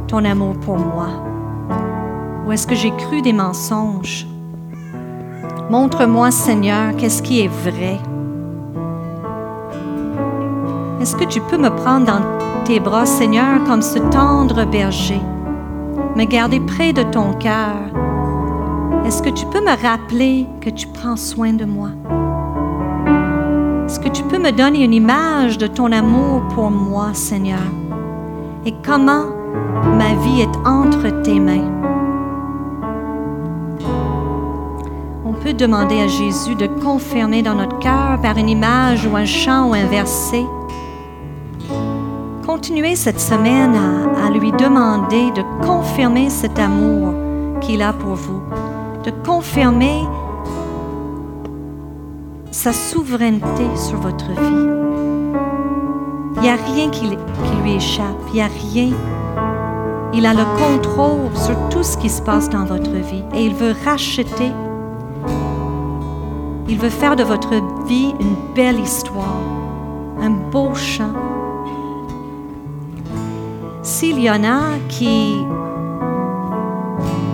[0.09, 1.07] ton amour pour moi?
[2.45, 4.27] Ou est-ce que j'ai cru des mensonges?
[5.69, 7.97] Montre-moi, Seigneur, qu'est-ce qui est vrai.
[10.99, 15.21] Est-ce que tu peux me prendre dans tes bras, Seigneur, comme ce tendre berger,
[16.17, 17.77] me garder près de ton cœur?
[19.05, 21.91] Est-ce que tu peux me rappeler que tu prends soin de moi?
[23.85, 27.80] Est-ce que tu peux me donner une image de ton amour pour moi, Seigneur?
[28.66, 29.26] Et comment
[29.97, 31.70] ma vie est entre tes mains?
[35.26, 39.26] On peut demander à Jésus de confirmer dans notre cœur par une image ou un
[39.26, 40.45] chant ou un verset
[42.62, 47.12] continuez cette semaine à, lui demander de confirmer cet amour
[47.59, 48.39] qu'il a pour vous,
[49.03, 50.03] de confirmer
[52.51, 54.90] sa souveraineté sur votre vie.
[56.41, 58.17] Il n'y a rien qui, lui échappe.
[58.29, 58.89] Il n'y a rien.
[60.11, 63.53] Il a le contrôle sur tout ce qui se passe dans votre vie et il
[63.53, 64.51] veut racheter.
[66.67, 67.51] Il veut faire de votre
[67.85, 69.37] vie une belle histoire,
[70.19, 71.13] un beau chant.
[73.83, 75.35] S'il y en a qui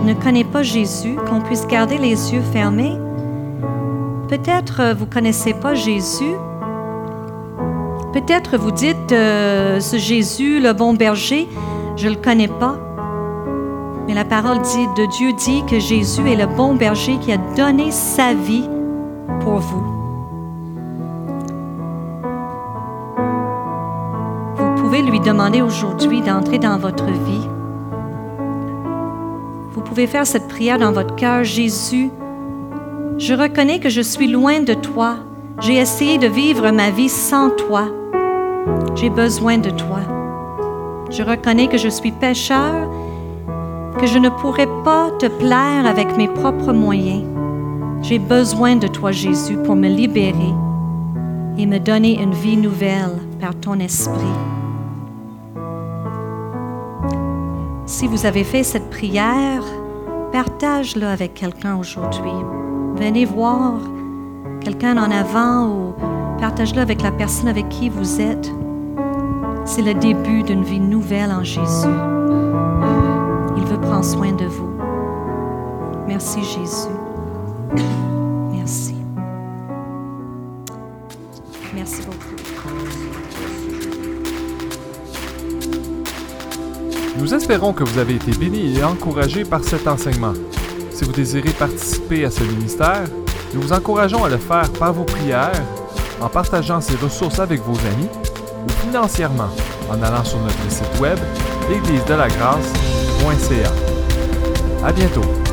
[0.03, 2.97] ne connaissent pas Jésus, qu'on puisse garder les yeux fermés,
[4.27, 6.35] peut-être vous ne connaissez pas Jésus,
[8.17, 11.47] Peut-être vous dites, euh, ce Jésus, le bon berger,
[11.95, 12.77] je ne le connais pas.
[14.07, 17.37] Mais la parole dit, de Dieu dit que Jésus est le bon berger qui a
[17.55, 18.69] donné sa vie
[19.41, 19.83] pour vous.
[24.55, 27.47] Vous pouvez lui demander aujourd'hui d'entrer dans votre vie.
[29.73, 31.43] Vous pouvez faire cette prière dans votre cœur.
[31.43, 32.09] Jésus,
[33.17, 35.17] je reconnais que je suis loin de toi.
[35.59, 37.89] J'ai essayé de vivre ma vie sans toi.
[38.95, 39.99] J'ai besoin de toi.
[41.09, 42.89] Je reconnais que je suis pécheur,
[43.97, 47.23] que je ne pourrai pas te plaire avec mes propres moyens.
[48.01, 50.53] J'ai besoin de toi, Jésus, pour me libérer
[51.57, 54.35] et me donner une vie nouvelle par ton esprit.
[57.85, 59.63] Si vous avez fait cette prière,
[60.31, 62.31] partage-la avec quelqu'un aujourd'hui.
[62.95, 63.73] Venez voir
[64.61, 65.93] quelqu'un en avant ou
[66.39, 68.51] partage-le avec la personne avec qui vous êtes.
[69.67, 71.89] C'est le début d'une vie nouvelle en Jésus.
[73.57, 74.71] Il veut prendre soin de vous.
[76.07, 76.87] Merci Jésus.
[78.53, 78.95] Merci.
[81.75, 82.35] Merci beaucoup.
[87.17, 90.33] Nous espérons que vous avez été bénis et encouragés par cet enseignement.
[90.91, 93.03] Si vous désirez participer à ce ministère,
[93.53, 95.61] nous vous encourageons à le faire par vos prières,
[96.21, 98.07] en partageant ces ressources avec vos amis
[98.87, 99.49] financièrement
[99.89, 101.17] en allant sur notre site web
[101.69, 103.71] l'église de la grâce.ca.
[104.85, 105.46] À bientôt.